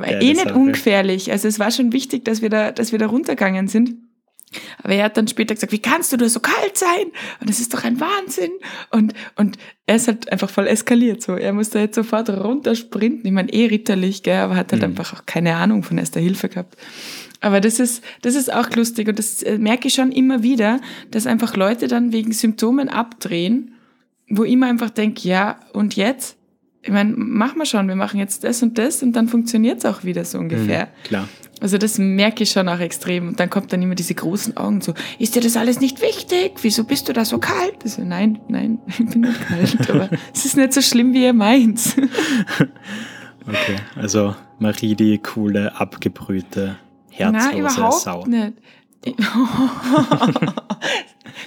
eh 0.06 0.34
nicht 0.34 0.52
ungefährlich. 0.52 1.32
Also 1.32 1.48
es 1.48 1.60
war 1.60 1.70
schon 1.70 1.94
wichtig, 1.94 2.26
dass 2.26 2.42
wir 2.42 2.50
da, 2.50 2.72
dass 2.72 2.92
wir 2.92 3.00
da 3.00 3.06
runtergegangen 3.06 3.68
sind. 3.68 3.96
Aber 4.84 4.94
er 4.94 5.06
hat 5.06 5.18
dann 5.18 5.28
später 5.28 5.54
gesagt, 5.54 5.72
wie 5.72 5.80
kannst 5.80 6.12
du 6.14 6.18
da 6.18 6.28
so 6.30 6.40
kalt 6.40 6.78
sein? 6.78 7.06
Und 7.40 7.50
das 7.50 7.60
ist 7.60 7.74
doch 7.74 7.84
ein 7.84 8.00
Wahnsinn. 8.00 8.52
Und, 8.92 9.14
und 9.36 9.58
er 9.86 9.96
ist 9.96 10.08
halt 10.08 10.32
einfach 10.32 10.50
voll 10.50 10.68
eskaliert. 10.68 11.22
So, 11.22 11.34
er 11.34 11.54
musste 11.54 11.80
jetzt 11.80 11.96
sofort 11.96 12.30
runtersprinten. 12.30 13.26
Ich 13.26 13.32
meine, 13.32 13.52
eh 13.52 13.68
ritterlich, 13.68 14.24
gell, 14.24 14.38
aber 14.38 14.56
hat 14.56 14.72
halt 14.72 14.82
mhm. 14.82 14.90
einfach 14.90 15.14
auch 15.14 15.26
keine 15.26 15.56
Ahnung 15.56 15.84
von 15.84 15.98
erster 15.98 16.20
Hilfe 16.20 16.50
gehabt. 16.50 16.78
Aber 17.42 17.60
das 17.60 17.80
ist, 17.80 18.04
das 18.22 18.36
ist 18.36 18.54
auch 18.54 18.70
lustig 18.72 19.10
und 19.10 19.20
das 19.20 19.44
äh, 19.44 19.58
merke 19.58 19.90
ich 19.90 19.94
schon 19.94 20.14
immer 20.14 20.44
wieder, 20.44 20.80
dass 21.12 21.28
einfach 21.28 21.58
Leute 21.58 21.90
dann 21.90 22.14
wegen 22.14 22.32
Symptomen 22.32 22.88
abdrehen, 22.88 23.76
wo 24.30 24.46
ich 24.46 24.56
mir 24.56 24.68
einfach 24.68 24.90
denke, 24.90 25.28
ja, 25.28 25.60
und 25.74 25.98
jetzt? 25.98 26.38
Ich 26.84 26.92
meine, 26.92 27.14
machen 27.16 27.58
wir 27.58 27.66
schon, 27.66 27.88
wir 27.88 27.96
machen 27.96 28.20
jetzt 28.20 28.44
das 28.44 28.62
und 28.62 28.78
das 28.78 29.02
und 29.02 29.14
dann 29.14 29.30
funktioniert 29.30 29.80
es 29.80 29.86
auch 29.86 30.04
wieder 30.04 30.26
so 30.26 30.38
ungefähr. 30.38 30.86
Mhm, 30.86 31.08
klar. 31.08 31.30
Also 31.62 31.78
das 31.78 31.98
merke 31.98 32.44
ich 32.44 32.52
schon 32.52 32.68
auch 32.68 32.80
extrem. 32.80 33.30
Und 33.30 33.40
dann 33.40 33.50
kommt 33.50 33.72
dann 33.72 33.82
immer 33.82 33.96
diese 33.96 34.14
großen 34.14 34.58
Augen 34.58 34.82
so, 34.82 34.94
ist 35.18 35.34
dir 35.34 35.42
das 35.42 35.56
alles 35.56 35.80
nicht 35.80 36.02
wichtig? 36.02 36.56
Wieso 36.62 36.84
bist 36.84 37.08
du 37.08 37.14
da 37.14 37.24
so 37.24 37.38
kalt? 37.38 37.78
Ich 37.86 37.94
so, 37.94 38.04
nein, 38.04 38.42
nein, 38.50 38.80
ich 38.88 38.98
bin 38.98 39.22
nicht 39.22 39.48
kalt, 39.48 39.90
aber 39.90 40.10
es 40.34 40.44
ist 40.44 40.58
nicht 40.58 40.74
so 40.74 40.82
schlimm, 40.82 41.14
wie 41.14 41.24
ihr 41.24 41.34
meint. 41.34 41.80
okay, 43.48 43.78
also 43.96 44.36
Marie, 44.60 44.96
die 44.96 45.18
coole, 45.20 45.74
abgebrühte, 45.80 46.76
herzlose 47.10 47.48
Nein, 47.48 47.58
überhaupt 47.60 48.02
Sau. 48.02 48.26
nicht. 48.26 48.54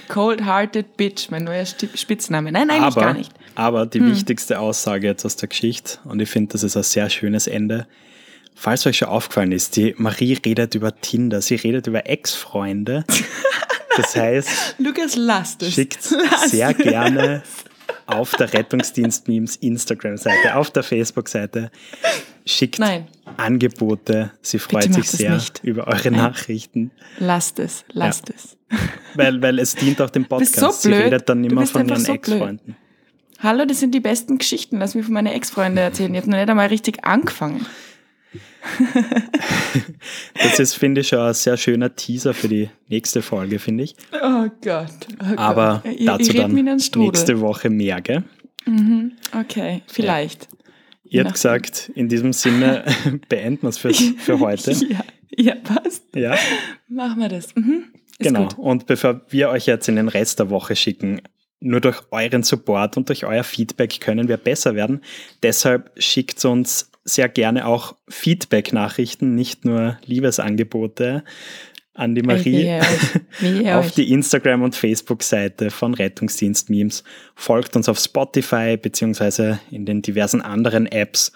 Cold-hearted 0.09 0.97
Bitch, 0.97 1.29
mein 1.29 1.43
neuer 1.43 1.65
Spitzname. 1.65 2.51
Nein, 2.51 2.69
eigentlich 2.69 2.83
aber, 2.83 3.01
gar 3.01 3.13
nicht. 3.13 3.31
Aber 3.55 3.85
die 3.85 3.99
hm. 3.99 4.11
wichtigste 4.11 4.59
Aussage 4.59 5.07
jetzt 5.07 5.25
aus 5.25 5.35
der 5.35 5.49
Geschichte, 5.49 5.99
und 6.05 6.21
ich 6.21 6.29
finde, 6.29 6.53
das 6.53 6.63
ist 6.63 6.77
ein 6.77 6.83
sehr 6.83 7.09
schönes 7.09 7.47
Ende. 7.47 7.87
Falls 8.55 8.85
euch 8.87 8.97
schon 8.97 9.09
aufgefallen 9.09 9.51
ist, 9.51 9.75
die 9.75 9.93
Marie 9.97 10.33
redet 10.33 10.73
über 10.75 10.99
Tinder, 10.99 11.41
sie 11.41 11.55
redet 11.55 11.87
über 11.87 12.07
Ex-Freunde. 12.07 13.05
Das 13.97 14.15
heißt, 14.15 14.75
Lukas, 14.77 15.15
lasst 15.15 15.63
es. 15.63 15.73
schickt 15.73 16.03
sehr 16.47 16.71
gerne 16.75 17.41
auf 18.05 18.35
der 18.35 18.53
Rettungsdienst-Memes 18.53 19.55
Instagram-Seite, 19.55 20.55
auf 20.55 20.69
der 20.69 20.83
Facebook-Seite 20.83 21.71
schickt 22.47 22.79
Nein. 22.79 23.07
Angebote. 23.37 24.31
Sie 24.41 24.59
freut 24.59 24.93
sich 24.93 25.09
sehr 25.09 25.39
über 25.63 25.87
eure 25.87 26.11
Nein. 26.11 26.21
Nachrichten. 26.21 26.91
Lasst 27.19 27.59
es, 27.59 27.85
lasst 27.91 28.29
ja. 28.29 28.35
es. 28.35 28.57
Weil, 29.15 29.41
weil 29.41 29.59
es 29.59 29.75
dient 29.75 30.01
auch 30.01 30.09
dem 30.09 30.25
Podcast. 30.25 30.59
So 30.59 30.89
Sie 30.89 30.93
redet 30.93 31.27
dann 31.29 31.43
immer 31.43 31.65
von 31.65 31.87
ihren 31.87 31.99
so 31.99 32.11
Ex-Freunden. 32.11 32.75
Hallo, 33.39 33.65
das 33.65 33.79
sind 33.79 33.95
die 33.95 34.01
besten 34.01 34.37
Geschichten. 34.37 34.77
Lass 34.77 34.93
mich 34.93 35.05
von 35.05 35.13
meinen 35.13 35.27
Ex-Freunden 35.27 35.77
erzählen. 35.77 36.13
Ich 36.13 36.21
habe 36.21 36.31
noch 36.31 36.37
nicht 36.37 36.49
einmal 36.49 36.67
richtig 36.67 37.05
angefangen. 37.05 37.65
das 40.35 40.59
ist, 40.59 40.73
finde 40.73 41.01
ich, 41.01 41.07
schon 41.07 41.19
ein 41.19 41.33
sehr 41.33 41.55
schöner 41.55 41.95
Teaser 41.95 42.33
für 42.33 42.49
die 42.49 42.69
nächste 42.89 43.21
Folge, 43.21 43.57
finde 43.57 43.85
ich. 43.85 43.95
Oh 44.11 44.49
Gott. 44.61 45.07
Oh 45.21 45.37
Aber 45.37 45.81
Gott. 45.83 45.95
dazu 46.05 46.33
dann 46.33 46.53
nächste 46.53 47.39
Woche 47.39 47.69
mehr, 47.69 48.01
gell? 48.01 48.23
Mhm. 48.65 49.13
Okay, 49.33 49.81
vielleicht. 49.87 50.49
Ihr 51.09 51.23
habt 51.23 51.33
gesagt, 51.33 51.91
in 51.95 52.09
diesem 52.09 52.33
Sinne 52.33 52.83
beenden 53.29 53.63
wir 53.63 53.69
es 53.69 53.77
für, 53.77 53.93
für 53.93 54.39
heute. 54.39 54.75
Ja, 54.89 55.53
ja, 55.53 55.55
passt. 55.55 56.03
Ja. 56.15 56.35
Machen 56.87 57.19
wir 57.19 57.29
das. 57.29 57.55
Mhm. 57.55 57.85
genau. 58.17 58.43
Gut. 58.47 58.57
Und 58.57 58.85
bevor 58.87 59.21
wir 59.29 59.49
euch 59.49 59.67
jetzt 59.67 59.87
in 59.87 59.95
den 59.95 60.07
Rest 60.07 60.39
der 60.39 60.49
Woche 60.49 60.75
schicken, 60.75 61.21
nur 61.59 61.81
durch 61.81 62.01
euren 62.11 62.43
Support 62.43 62.97
und 62.97 63.09
durch 63.09 63.25
euer 63.25 63.43
Feedback 63.43 63.99
können 63.99 64.27
wir 64.27 64.37
besser 64.37 64.75
werden. 64.75 65.01
Deshalb 65.43 65.91
schickt 66.01 66.43
uns 66.45 66.91
sehr 67.03 67.29
gerne 67.29 67.65
auch 67.65 67.95
Feedback-Nachrichten, 68.09 69.35
nicht 69.35 69.65
nur 69.65 69.97
Liebesangebote 70.05 71.23
an 71.97 72.15
die 72.15 72.21
Marie 72.21 72.79
auf 73.71 73.91
die 73.91 74.13
Instagram- 74.13 74.61
und 74.61 74.75
Facebook-Seite 74.75 75.71
von 75.71 75.93
Rettungsdienst 75.93 76.69
Memes. 76.69 77.03
Folgt 77.35 77.75
uns 77.75 77.89
auf 77.89 77.99
Spotify 77.99 78.77
beziehungsweise 78.77 79.59
in 79.71 79.85
den 79.85 80.01
diversen 80.01 80.41
anderen 80.41 80.85
Apps 80.85 81.31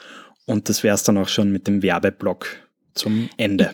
und 0.45 0.69
das 0.69 0.83
wäre 0.83 0.95
es 0.95 1.03
dann 1.03 1.17
auch 1.17 1.27
schon 1.27 1.51
mit 1.51 1.67
dem 1.67 1.83
Werbeblock 1.83 2.47
zum 2.93 3.29
Ende. 3.37 3.73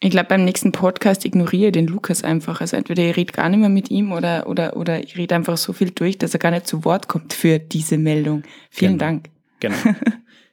Ich 0.00 0.10
glaube, 0.10 0.28
beim 0.28 0.44
nächsten 0.44 0.72
Podcast 0.72 1.24
ignoriere 1.24 1.72
den 1.72 1.86
Lukas 1.86 2.22
einfach. 2.22 2.60
Also 2.60 2.76
entweder 2.76 3.02
ihr 3.02 3.16
redet 3.16 3.34
gar 3.34 3.48
nicht 3.48 3.60
mehr 3.60 3.70
mit 3.70 3.90
ihm 3.90 4.12
oder, 4.12 4.46
oder, 4.46 4.76
oder 4.76 5.02
ich 5.02 5.16
rede 5.16 5.34
einfach 5.34 5.56
so 5.56 5.72
viel 5.72 5.90
durch, 5.90 6.18
dass 6.18 6.34
er 6.34 6.38
gar 6.38 6.50
nicht 6.50 6.66
zu 6.66 6.84
Wort 6.84 7.08
kommt 7.08 7.32
für 7.32 7.58
diese 7.58 7.96
Meldung. 7.96 8.42
Vielen 8.70 8.98
genau. 8.98 9.04
Dank. 9.04 9.30
Genau. 9.60 9.76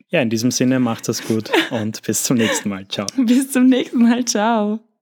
Ja, 0.09 0.21
in 0.21 0.29
diesem 0.29 0.51
Sinne 0.51 0.79
macht 0.79 1.09
es 1.09 1.25
gut 1.25 1.49
und 1.71 2.03
bis 2.03 2.21
zum 2.21 2.37
nächsten 2.37 2.69
Mal. 2.69 2.87
Ciao. 2.87 3.07
Bis 3.17 3.49
zum 3.49 3.65
nächsten 3.65 4.03
Mal. 4.03 4.23
Ciao. 4.25 4.92